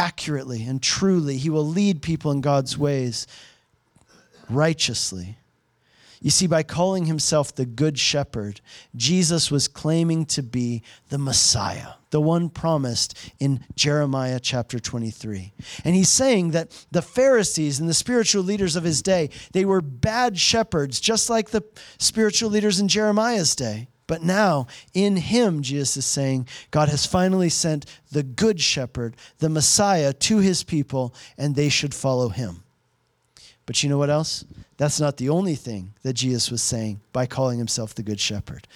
accurately 0.00 0.64
and 0.64 0.82
truly. 0.82 1.36
He 1.36 1.50
will 1.50 1.66
lead 1.66 2.00
people 2.00 2.30
in 2.30 2.40
God's 2.40 2.78
ways 2.78 3.26
righteously. 4.48 5.36
You 6.22 6.30
see, 6.30 6.46
by 6.46 6.62
calling 6.62 7.04
himself 7.04 7.54
the 7.54 7.66
Good 7.66 7.98
Shepherd, 7.98 8.62
Jesus 8.96 9.50
was 9.50 9.68
claiming 9.68 10.24
to 10.26 10.42
be 10.42 10.82
the 11.10 11.18
Messiah, 11.18 11.94
the 12.10 12.20
one 12.20 12.48
promised 12.48 13.32
in 13.38 13.64
Jeremiah 13.74 14.40
chapter 14.40 14.78
23. 14.78 15.52
And 15.84 15.94
he's 15.94 16.08
saying 16.08 16.52
that 16.52 16.86
the 16.90 17.02
Pharisees 17.02 17.78
and 17.78 17.88
the 17.88 17.94
spiritual 17.94 18.42
leaders 18.42 18.76
of 18.76 18.84
his 18.84 19.02
day, 19.02 19.28
they 19.52 19.66
were 19.66 19.82
bad 19.82 20.38
shepherds, 20.38 20.98
just 20.98 21.28
like 21.28 21.50
the 21.50 21.62
spiritual 21.98 22.48
leaders 22.48 22.80
in 22.80 22.88
Jeremiah's 22.88 23.54
day. 23.54 23.88
But 24.10 24.24
now, 24.24 24.66
in 24.92 25.14
him, 25.14 25.62
Jesus 25.62 25.98
is 25.98 26.04
saying, 26.04 26.48
God 26.72 26.88
has 26.88 27.06
finally 27.06 27.48
sent 27.48 27.86
the 28.10 28.24
good 28.24 28.60
shepherd, 28.60 29.14
the 29.38 29.48
Messiah, 29.48 30.12
to 30.12 30.38
his 30.38 30.64
people, 30.64 31.14
and 31.38 31.54
they 31.54 31.68
should 31.68 31.94
follow 31.94 32.28
him. 32.28 32.64
But 33.66 33.84
you 33.84 33.88
know 33.88 33.98
what 33.98 34.10
else? 34.10 34.44
That's 34.78 34.98
not 34.98 35.18
the 35.18 35.28
only 35.28 35.54
thing 35.54 35.94
that 36.02 36.14
Jesus 36.14 36.50
was 36.50 36.60
saying 36.60 37.00
by 37.12 37.26
calling 37.26 37.58
himself 37.58 37.94
the 37.94 38.02
good 38.02 38.18
shepherd. 38.18 38.66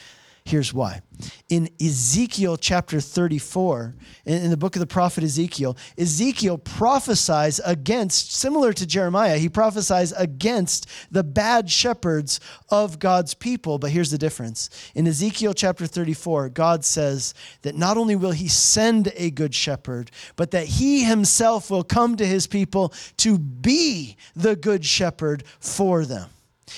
Here's 0.46 0.74
why. 0.74 1.00
In 1.48 1.70
Ezekiel 1.80 2.59
chapter 2.59 3.00
34, 3.00 3.94
in, 4.26 4.50
the 4.50 4.59
book 4.59 4.76
of 4.76 4.80
the 4.80 4.87
prophet 4.87 5.24
Ezekiel, 5.24 5.74
Ezekiel 5.96 6.59
prophesies 6.59 7.61
against, 7.64 8.35
similar 8.35 8.74
to 8.74 8.87
Jeremiah, 8.87 9.38
he 9.38 9.48
prophesies 9.48 10.12
against 10.12 10.87
the 11.11 11.24
bad 11.24 11.70
shepherds 11.70 12.40
of 12.68 12.98
God's 12.98 13.33
people. 13.33 13.78
But 13.78 13.92
here's 13.92 14.11
the 14.11 14.18
difference. 14.18 14.68
In 14.94 15.07
Ezekiel 15.07 15.54
chapter 15.54 15.87
34, 15.87 16.50
God 16.50 16.85
says 16.85 17.33
that 17.62 17.74
not 17.74 17.96
only 17.96 18.14
will 18.14 18.33
he 18.33 18.48
send 18.48 19.12
a 19.16 19.30
good 19.30 19.54
shepherd, 19.54 20.11
but 20.37 20.50
that 20.50 20.66
he 20.66 21.04
himself 21.04 21.70
will 21.70 21.85
come 21.85 22.16
to 22.16 22.26
his 22.26 22.46
people 22.46 22.92
to 23.16 23.38
be 23.38 24.18
the 24.37 24.57
good 24.57 24.85
shepherd 24.85 25.44
for 25.59 26.04
them. 26.04 26.28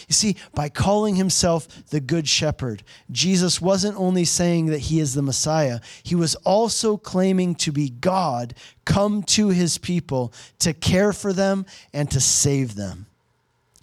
You 0.08 0.14
see, 0.14 0.36
by 0.54 0.68
calling 0.68 1.16
himself 1.16 1.68
the 1.90 2.00
Good 2.00 2.28
Shepherd, 2.28 2.82
Jesus 3.10 3.60
wasn't 3.60 3.98
only 3.98 4.24
saying 4.24 4.66
that 4.66 4.78
he 4.78 5.00
is 5.00 5.14
the 5.14 5.22
Messiah, 5.22 5.80
he 6.02 6.14
was 6.14 6.34
also 6.36 6.96
claiming 6.96 7.54
to 7.56 7.72
be 7.72 7.90
God 7.90 8.54
come 8.84 9.22
to 9.24 9.48
his 9.48 9.78
people 9.78 10.32
to 10.60 10.72
care 10.72 11.12
for 11.12 11.32
them 11.32 11.66
and 11.92 12.10
to 12.10 12.20
save 12.20 12.74
them. 12.74 13.06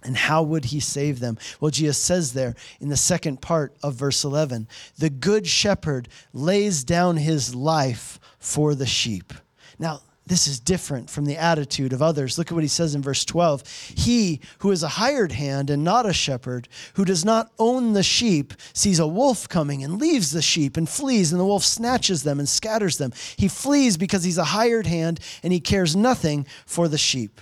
And 0.04 0.16
how 0.16 0.42
would 0.42 0.66
he 0.66 0.80
save 0.80 1.18
them? 1.18 1.38
Well, 1.60 1.70
Jesus 1.70 1.98
says 1.98 2.34
there 2.34 2.54
in 2.78 2.90
the 2.90 2.96
second 2.96 3.40
part 3.40 3.74
of 3.82 3.94
verse 3.94 4.22
11 4.22 4.68
the 4.98 5.10
Good 5.10 5.46
Shepherd 5.46 6.08
lays 6.32 6.84
down 6.84 7.16
his 7.16 7.54
life 7.54 8.20
for 8.38 8.74
the 8.74 8.86
sheep. 8.86 9.32
Now, 9.78 10.02
this 10.26 10.46
is 10.46 10.58
different 10.58 11.10
from 11.10 11.26
the 11.26 11.36
attitude 11.36 11.92
of 11.92 12.00
others. 12.00 12.38
Look 12.38 12.50
at 12.50 12.54
what 12.54 12.64
he 12.64 12.68
says 12.68 12.94
in 12.94 13.02
verse 13.02 13.24
12. 13.24 13.66
He 13.94 14.40
who 14.58 14.70
is 14.70 14.82
a 14.82 14.88
hired 14.88 15.32
hand 15.32 15.68
and 15.68 15.84
not 15.84 16.06
a 16.06 16.14
shepherd, 16.14 16.66
who 16.94 17.04
does 17.04 17.24
not 17.24 17.52
own 17.58 17.92
the 17.92 18.02
sheep, 18.02 18.54
sees 18.72 18.98
a 18.98 19.06
wolf 19.06 19.48
coming 19.48 19.84
and 19.84 20.00
leaves 20.00 20.30
the 20.30 20.40
sheep 20.40 20.76
and 20.76 20.88
flees, 20.88 21.30
and 21.30 21.40
the 21.40 21.44
wolf 21.44 21.64
snatches 21.64 22.22
them 22.22 22.38
and 22.38 22.48
scatters 22.48 22.96
them. 22.96 23.12
He 23.36 23.48
flees 23.48 23.98
because 23.98 24.24
he's 24.24 24.38
a 24.38 24.44
hired 24.44 24.86
hand 24.86 25.20
and 25.42 25.52
he 25.52 25.60
cares 25.60 25.94
nothing 25.94 26.46
for 26.64 26.88
the 26.88 26.98
sheep. 26.98 27.40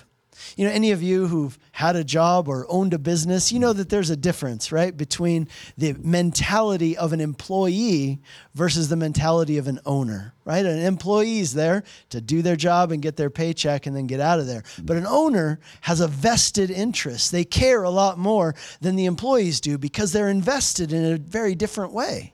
You 0.57 0.66
know, 0.66 0.72
any 0.72 0.90
of 0.90 1.02
you 1.02 1.26
who've 1.26 1.59
had 1.72 1.96
a 1.96 2.05
job 2.05 2.48
or 2.48 2.66
owned 2.68 2.94
a 2.94 2.98
business, 2.98 3.52
you 3.52 3.59
know 3.59 3.72
that 3.72 3.88
there's 3.88 4.11
a 4.11 4.16
difference, 4.16 4.72
right, 4.72 4.96
between 4.96 5.48
the 5.76 5.94
mentality 5.94 6.96
of 6.96 7.12
an 7.12 7.20
employee 7.20 8.20
versus 8.55 8.88
the 8.88 8.96
mentality 8.96 9.59
of 9.59 9.68
an 9.68 9.81
owner, 9.87 10.35
right? 10.44 10.64
An 10.64 10.78
employee 10.78 11.40
is 11.40 11.55
there 11.55 11.85
to 12.11 12.20
do 12.20 12.42
their 12.42 12.57
job 12.57 12.92
and 12.92 13.02
get 13.02 13.16
their 13.16 13.31
paycheck 13.31 13.87
and 13.87 13.96
then 13.96 14.07
get 14.07 14.20
out 14.20 14.40
of 14.40 14.46
there. 14.46 14.62
But 14.83 14.96
an 14.96 15.07
owner 15.07 15.61
has 15.83 16.00
a 16.00 16.09
vested 16.09 16.70
interest. 16.70 17.33
They 17.33 17.44
care 17.44 17.83
a 17.83 17.90
lot 17.90 18.18
more 18.18 18.55
than 18.81 18.96
the 18.96 19.07
employees 19.07 19.61
do 19.61 19.78
because 19.78 20.12
they're 20.12 20.28
invested 20.28 20.92
in 20.92 21.12
a 21.12 21.16
very 21.16 21.55
different 21.55 21.92
way. 21.92 22.33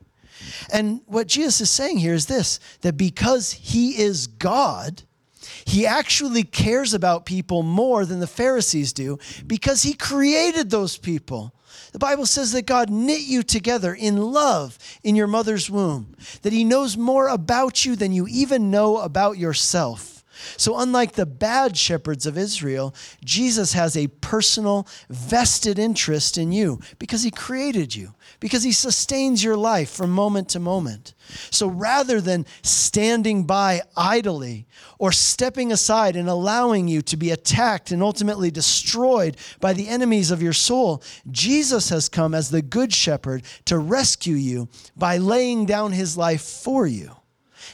And 0.72 1.00
what 1.06 1.26
Jesus 1.26 1.60
is 1.60 1.70
saying 1.70 1.98
here 1.98 2.14
is 2.14 2.26
this 2.26 2.60
that 2.82 2.96
because 2.96 3.52
he 3.52 4.00
is 4.00 4.26
God, 4.26 5.02
he 5.68 5.86
actually 5.86 6.44
cares 6.44 6.94
about 6.94 7.26
people 7.26 7.62
more 7.62 8.06
than 8.06 8.20
the 8.20 8.26
Pharisees 8.26 8.94
do 8.94 9.18
because 9.46 9.82
he 9.82 9.92
created 9.92 10.70
those 10.70 10.96
people. 10.96 11.54
The 11.92 11.98
Bible 11.98 12.24
says 12.24 12.52
that 12.52 12.64
God 12.66 12.88
knit 12.88 13.20
you 13.20 13.42
together 13.42 13.94
in 13.94 14.16
love 14.16 14.78
in 15.02 15.14
your 15.14 15.26
mother's 15.26 15.70
womb, 15.70 16.14
that 16.40 16.54
he 16.54 16.64
knows 16.64 16.96
more 16.96 17.28
about 17.28 17.84
you 17.84 17.96
than 17.96 18.12
you 18.12 18.26
even 18.28 18.70
know 18.70 18.98
about 18.98 19.36
yourself. 19.36 20.17
So, 20.56 20.78
unlike 20.78 21.12
the 21.12 21.26
bad 21.26 21.76
shepherds 21.76 22.26
of 22.26 22.38
Israel, 22.38 22.94
Jesus 23.24 23.72
has 23.72 23.96
a 23.96 24.08
personal, 24.08 24.86
vested 25.08 25.78
interest 25.78 26.38
in 26.38 26.52
you 26.52 26.80
because 26.98 27.22
he 27.22 27.30
created 27.30 27.94
you, 27.94 28.14
because 28.40 28.62
he 28.62 28.72
sustains 28.72 29.42
your 29.42 29.56
life 29.56 29.90
from 29.90 30.10
moment 30.10 30.48
to 30.50 30.60
moment. 30.60 31.14
So, 31.50 31.68
rather 31.68 32.20
than 32.20 32.46
standing 32.62 33.44
by 33.44 33.82
idly 33.96 34.66
or 34.98 35.12
stepping 35.12 35.72
aside 35.72 36.16
and 36.16 36.28
allowing 36.28 36.88
you 36.88 37.02
to 37.02 37.16
be 37.16 37.30
attacked 37.30 37.90
and 37.90 38.02
ultimately 38.02 38.50
destroyed 38.50 39.36
by 39.60 39.72
the 39.72 39.88
enemies 39.88 40.30
of 40.30 40.42
your 40.42 40.52
soul, 40.52 41.02
Jesus 41.30 41.90
has 41.90 42.08
come 42.08 42.34
as 42.34 42.50
the 42.50 42.62
good 42.62 42.92
shepherd 42.92 43.42
to 43.66 43.78
rescue 43.78 44.36
you 44.36 44.68
by 44.96 45.18
laying 45.18 45.66
down 45.66 45.92
his 45.92 46.16
life 46.16 46.42
for 46.42 46.86
you. 46.86 47.16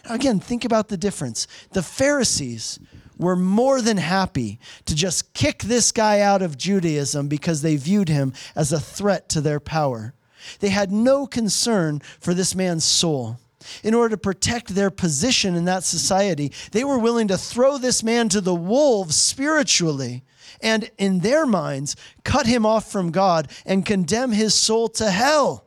Again, 0.09 0.41
think 0.41 0.65
about 0.65 0.89
the 0.89 0.97
difference. 0.97 1.47
The 1.73 1.83
Pharisees 1.83 2.79
were 3.17 3.37
more 3.37 3.81
than 3.81 3.97
happy 3.97 4.59
to 4.87 4.95
just 4.95 5.33
kick 5.35 5.63
this 5.63 5.93
guy 5.93 6.21
out 6.21 6.43
of 6.43 6.59
Judaism 6.59 7.29
because 7.29 7.63
they 7.63 7.77
viewed 7.77 8.09
him 8.09 8.33
as 8.57 8.73
a 8.73 8.81
threat 8.81 9.29
to 9.31 9.41
their 9.41 9.61
power. 9.61 10.15
They 10.61 10.69
had 10.71 10.93
no 10.93 11.27
concern 11.27 12.01
for 12.21 12.35
this 12.35 12.55
man's 12.55 12.85
soul. 12.85 13.39
In 13.83 13.95
order 13.95 14.11
to 14.11 14.21
protect 14.21 14.75
their 14.75 14.91
position 14.91 15.55
in 15.55 15.65
that 15.65 15.85
society, 15.85 16.53
they 16.73 16.85
were 16.85 16.99
willing 16.99 17.29
to 17.29 17.39
throw 17.39 17.79
this 17.79 18.03
man 18.03 18.29
to 18.29 18.43
the 18.43 18.55
wolves 18.55 19.17
spiritually 19.17 20.23
and, 20.61 20.91
in 20.99 21.21
their 21.21 21.47
minds, 21.47 21.97
cut 22.25 22.47
him 22.47 22.67
off 22.67 22.91
from 22.93 23.11
God 23.11 23.51
and 23.65 23.87
condemn 23.87 24.33
his 24.33 24.55
soul 24.55 24.89
to 24.89 25.11
hell. 25.11 25.65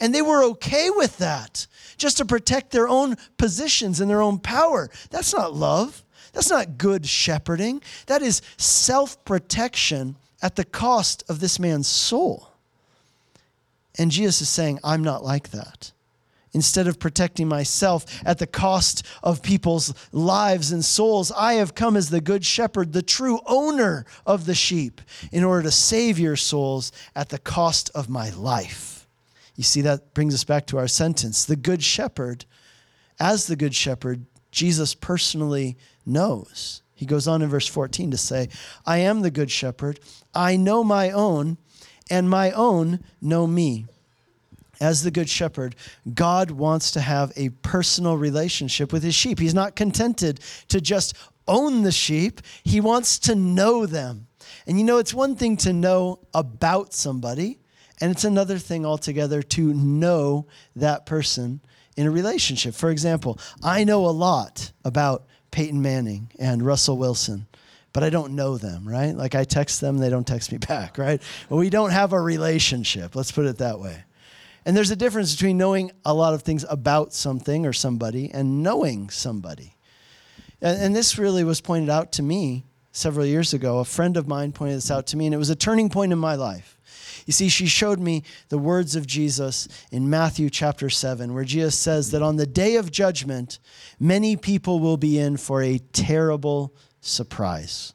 And 0.00 0.12
they 0.14 0.22
were 0.22 0.42
okay 0.44 0.90
with 0.90 1.18
that 1.18 1.68
just 1.96 2.18
to 2.18 2.24
protect 2.24 2.70
their 2.70 2.88
own 2.88 3.16
positions 3.36 4.00
and 4.00 4.10
their 4.10 4.22
own 4.22 4.38
power. 4.38 4.90
That's 5.10 5.34
not 5.34 5.54
love. 5.54 6.04
That's 6.32 6.50
not 6.50 6.76
good 6.78 7.06
shepherding. 7.06 7.82
That 8.06 8.22
is 8.22 8.42
self 8.58 9.24
protection 9.24 10.16
at 10.42 10.56
the 10.56 10.64
cost 10.64 11.24
of 11.28 11.40
this 11.40 11.58
man's 11.58 11.88
soul. 11.88 12.50
And 13.98 14.10
Jesus 14.10 14.42
is 14.42 14.48
saying, 14.48 14.78
I'm 14.84 15.02
not 15.02 15.24
like 15.24 15.50
that. 15.50 15.92
Instead 16.52 16.86
of 16.86 16.98
protecting 16.98 17.48
myself 17.48 18.06
at 18.24 18.38
the 18.38 18.46
cost 18.46 19.04
of 19.22 19.42
people's 19.42 19.92
lives 20.12 20.72
and 20.72 20.84
souls, 20.84 21.30
I 21.36 21.54
have 21.54 21.74
come 21.74 21.96
as 21.96 22.08
the 22.08 22.20
good 22.20 22.46
shepherd, 22.46 22.92
the 22.92 23.02
true 23.02 23.40
owner 23.44 24.06
of 24.24 24.46
the 24.46 24.54
sheep, 24.54 25.02
in 25.32 25.44
order 25.44 25.64
to 25.64 25.70
save 25.70 26.18
your 26.18 26.36
souls 26.36 26.92
at 27.14 27.28
the 27.28 27.38
cost 27.38 27.90
of 27.94 28.08
my 28.08 28.30
life. 28.30 28.95
You 29.56 29.64
see, 29.64 29.80
that 29.82 30.14
brings 30.14 30.34
us 30.34 30.44
back 30.44 30.66
to 30.66 30.78
our 30.78 30.88
sentence. 30.88 31.44
The 31.44 31.56
Good 31.56 31.82
Shepherd, 31.82 32.44
as 33.18 33.46
the 33.46 33.56
Good 33.56 33.74
Shepherd, 33.74 34.26
Jesus 34.50 34.94
personally 34.94 35.76
knows. 36.04 36.82
He 36.94 37.06
goes 37.06 37.28
on 37.28 37.42
in 37.42 37.48
verse 37.48 37.66
14 37.66 38.10
to 38.10 38.16
say, 38.16 38.48
I 38.86 38.98
am 38.98 39.20
the 39.20 39.30
Good 39.30 39.50
Shepherd. 39.50 40.00
I 40.34 40.56
know 40.56 40.84
my 40.84 41.10
own, 41.10 41.58
and 42.10 42.28
my 42.30 42.50
own 42.52 43.00
know 43.20 43.46
me. 43.46 43.86
As 44.80 45.02
the 45.02 45.10
Good 45.10 45.28
Shepherd, 45.28 45.74
God 46.14 46.50
wants 46.50 46.90
to 46.92 47.00
have 47.00 47.32
a 47.36 47.48
personal 47.48 48.16
relationship 48.16 48.92
with 48.92 49.02
his 49.02 49.14
sheep. 49.14 49.38
He's 49.38 49.54
not 49.54 49.74
contented 49.74 50.40
to 50.68 50.80
just 50.80 51.16
own 51.48 51.82
the 51.82 51.92
sheep, 51.92 52.40
he 52.64 52.80
wants 52.80 53.18
to 53.20 53.34
know 53.34 53.86
them. 53.86 54.26
And 54.66 54.78
you 54.78 54.84
know, 54.84 54.98
it's 54.98 55.14
one 55.14 55.36
thing 55.36 55.56
to 55.58 55.72
know 55.72 56.20
about 56.34 56.92
somebody, 56.92 57.58
and 58.00 58.10
it's 58.10 58.24
another 58.24 58.58
thing 58.58 58.84
altogether 58.84 59.42
to 59.42 59.72
know 59.72 60.46
that 60.74 61.06
person 61.06 61.60
in 61.96 62.06
a 62.06 62.10
relationship. 62.10 62.74
For 62.74 62.90
example, 62.90 63.38
I 63.62 63.84
know 63.84 64.06
a 64.06 64.10
lot 64.10 64.72
about 64.84 65.26
Peyton 65.50 65.80
Manning 65.80 66.30
and 66.38 66.64
Russell 66.64 66.98
Wilson, 66.98 67.46
but 67.92 68.04
I 68.04 68.10
don't 68.10 68.34
know 68.34 68.58
them, 68.58 68.86
right? 68.86 69.16
Like 69.16 69.34
I 69.34 69.44
text 69.44 69.80
them, 69.80 69.98
they 69.98 70.10
don't 70.10 70.26
text 70.26 70.52
me 70.52 70.58
back, 70.68 70.98
right? 70.98 71.22
We 71.48 71.70
don't 71.70 71.90
have 71.90 72.12
a 72.12 72.20
relationship, 72.20 73.16
let's 73.16 73.32
put 73.32 73.46
it 73.46 73.58
that 73.58 73.80
way. 73.80 74.04
And 74.66 74.76
there's 74.76 74.90
a 74.90 74.96
difference 74.96 75.32
between 75.32 75.56
knowing 75.56 75.92
a 76.04 76.12
lot 76.12 76.34
of 76.34 76.42
things 76.42 76.64
about 76.68 77.14
something 77.14 77.64
or 77.64 77.72
somebody 77.72 78.30
and 78.32 78.64
knowing 78.64 79.10
somebody. 79.10 79.76
And, 80.60 80.82
and 80.82 80.96
this 80.96 81.18
really 81.18 81.44
was 81.44 81.60
pointed 81.60 81.88
out 81.88 82.12
to 82.12 82.22
me 82.22 82.64
several 82.90 83.24
years 83.24 83.54
ago. 83.54 83.78
A 83.78 83.84
friend 83.84 84.16
of 84.16 84.26
mine 84.26 84.52
pointed 84.52 84.78
this 84.78 84.90
out 84.90 85.06
to 85.08 85.16
me, 85.16 85.26
and 85.26 85.34
it 85.34 85.38
was 85.38 85.50
a 85.50 85.56
turning 85.56 85.88
point 85.88 86.12
in 86.12 86.18
my 86.18 86.34
life. 86.34 86.75
You 87.26 87.32
see, 87.32 87.48
she 87.48 87.66
showed 87.66 87.98
me 87.98 88.22
the 88.48 88.58
words 88.58 88.94
of 88.94 89.06
Jesus 89.06 89.66
in 89.90 90.08
Matthew 90.08 90.48
chapter 90.48 90.88
7, 90.88 91.34
where 91.34 91.44
Jesus 91.44 91.76
says 91.76 92.12
that 92.12 92.22
on 92.22 92.36
the 92.36 92.46
day 92.46 92.76
of 92.76 92.92
judgment, 92.92 93.58
many 93.98 94.36
people 94.36 94.78
will 94.78 94.96
be 94.96 95.18
in 95.18 95.36
for 95.36 95.60
a 95.60 95.78
terrible 95.92 96.72
surprise. 97.00 97.94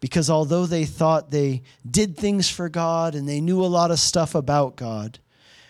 Because 0.00 0.30
although 0.30 0.64
they 0.64 0.86
thought 0.86 1.30
they 1.30 1.62
did 1.88 2.16
things 2.16 2.48
for 2.48 2.70
God 2.70 3.14
and 3.14 3.28
they 3.28 3.42
knew 3.42 3.62
a 3.62 3.66
lot 3.66 3.90
of 3.90 4.00
stuff 4.00 4.34
about 4.34 4.74
God, 4.74 5.18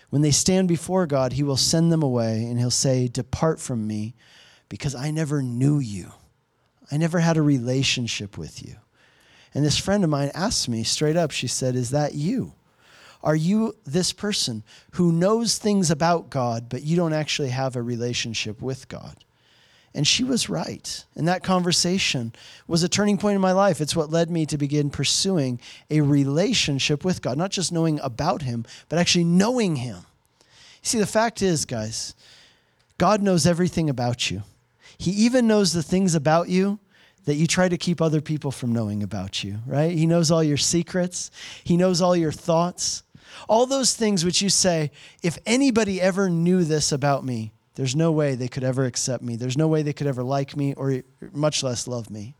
when 0.09 0.21
they 0.21 0.31
stand 0.31 0.69
before 0.69 1.05
God, 1.05 1.33
He 1.33 1.43
will 1.43 1.57
send 1.57 1.91
them 1.91 2.03
away 2.03 2.45
and 2.45 2.57
He'll 2.57 2.71
say, 2.71 3.09
Depart 3.09 3.59
from 3.59 3.85
me, 3.85 4.15
because 4.69 4.95
I 4.95 5.11
never 5.11 5.41
knew 5.41 5.79
you. 5.79 6.13
I 6.89 6.97
never 6.97 7.19
had 7.19 7.35
a 7.35 7.41
relationship 7.41 8.37
with 8.37 8.65
you. 8.65 8.77
And 9.53 9.65
this 9.65 9.77
friend 9.77 10.03
of 10.03 10.09
mine 10.09 10.31
asked 10.33 10.69
me 10.69 10.83
straight 10.83 11.17
up, 11.17 11.31
she 11.31 11.47
said, 11.47 11.75
Is 11.75 11.89
that 11.89 12.15
you? 12.15 12.53
Are 13.23 13.35
you 13.35 13.75
this 13.85 14.11
person 14.11 14.63
who 14.91 15.11
knows 15.11 15.57
things 15.57 15.89
about 15.89 16.29
God, 16.29 16.67
but 16.67 16.83
you 16.83 16.97
don't 16.97 17.13
actually 17.13 17.49
have 17.49 17.75
a 17.75 17.81
relationship 17.81 18.61
with 18.61 18.89
God? 18.89 19.15
And 19.95 20.07
she 20.07 20.23
was 20.23 20.49
right. 20.49 21.05
And 21.15 21.27
that 21.27 21.43
conversation 21.43 22.33
was 22.67 22.83
a 22.83 22.89
turning 22.89 23.17
point 23.17 23.35
in 23.35 23.41
my 23.41 23.51
life. 23.51 23.79
It's 23.79 23.95
what 23.95 24.09
led 24.09 24.29
me 24.29 24.45
to 24.47 24.57
begin 24.57 24.89
pursuing 24.89 25.59
a 25.89 26.01
relationship 26.01 27.05
with 27.05 27.21
God, 27.21 27.37
not 27.37 27.51
just 27.51 27.71
knowing 27.71 27.99
about 28.01 28.41
Him, 28.41 28.65
but 28.89 28.99
actually 28.99 29.25
knowing 29.25 29.77
Him. 29.77 29.99
See, 30.81 30.97
the 30.97 31.05
fact 31.05 31.41
is, 31.41 31.65
guys, 31.65 32.15
God 32.97 33.21
knows 33.21 33.45
everything 33.45 33.89
about 33.89 34.31
you. 34.31 34.43
He 34.97 35.11
even 35.11 35.47
knows 35.47 35.73
the 35.73 35.83
things 35.83 36.15
about 36.15 36.49
you 36.49 36.79
that 37.25 37.35
you 37.35 37.47
try 37.47 37.69
to 37.69 37.77
keep 37.77 38.01
other 38.01 38.19
people 38.19 38.51
from 38.51 38.73
knowing 38.73 39.01
about 39.01 39.43
you, 39.43 39.59
right? 39.65 39.91
He 39.91 40.05
knows 40.07 40.29
all 40.29 40.43
your 40.43 40.57
secrets, 40.57 41.31
He 41.63 41.77
knows 41.77 42.01
all 42.01 42.15
your 42.15 42.31
thoughts, 42.31 43.03
all 43.47 43.65
those 43.65 43.95
things 43.95 44.23
which 44.23 44.41
you 44.41 44.49
say, 44.49 44.91
if 45.21 45.37
anybody 45.45 46.01
ever 46.01 46.29
knew 46.29 46.63
this 46.63 46.91
about 46.91 47.23
me, 47.23 47.53
there's 47.75 47.95
no 47.95 48.11
way 48.11 48.35
they 48.35 48.47
could 48.47 48.63
ever 48.63 48.85
accept 48.85 49.23
me. 49.23 49.35
There's 49.35 49.57
no 49.57 49.67
way 49.67 49.81
they 49.81 49.93
could 49.93 50.07
ever 50.07 50.23
like 50.23 50.55
me 50.55 50.73
or 50.75 51.01
much 51.31 51.63
less 51.63 51.87
love 51.87 52.09
me. 52.09 52.35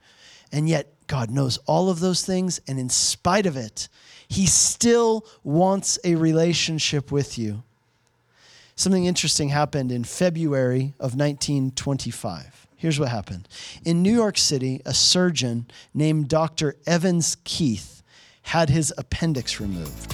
And 0.52 0.70
yet, 0.70 0.94
God 1.08 1.32
knows 1.32 1.58
all 1.66 1.90
of 1.90 2.00
those 2.00 2.24
things. 2.24 2.62
And 2.68 2.80
in 2.80 2.90
spite 2.90 3.46
of 3.46 3.58
it, 3.58 3.90
He 4.28 4.46
still 4.46 5.26
wants 5.44 5.98
a 6.04 6.16
relationship 6.16 7.12
with 7.12 7.38
you. 7.38 7.64
Something 8.76 9.06
interesting 9.06 9.50
happened 9.50 9.92
in 9.92 10.04
February 10.04 10.94
of 11.00 11.16
1925. 11.16 12.68
Here's 12.76 13.00
what 13.00 13.10
happened. 13.10 13.48
In 13.86 14.04
New 14.04 14.14
York 14.14 14.38
City, 14.38 14.82
a 14.86 14.94
surgeon 14.94 15.68
named 15.94 16.28
Dr. 16.28 16.76
Evans 16.86 17.38
Keith 17.44 18.04
had 18.44 18.70
his 18.70 18.94
appendix 18.98 19.60
removed. 19.60 20.14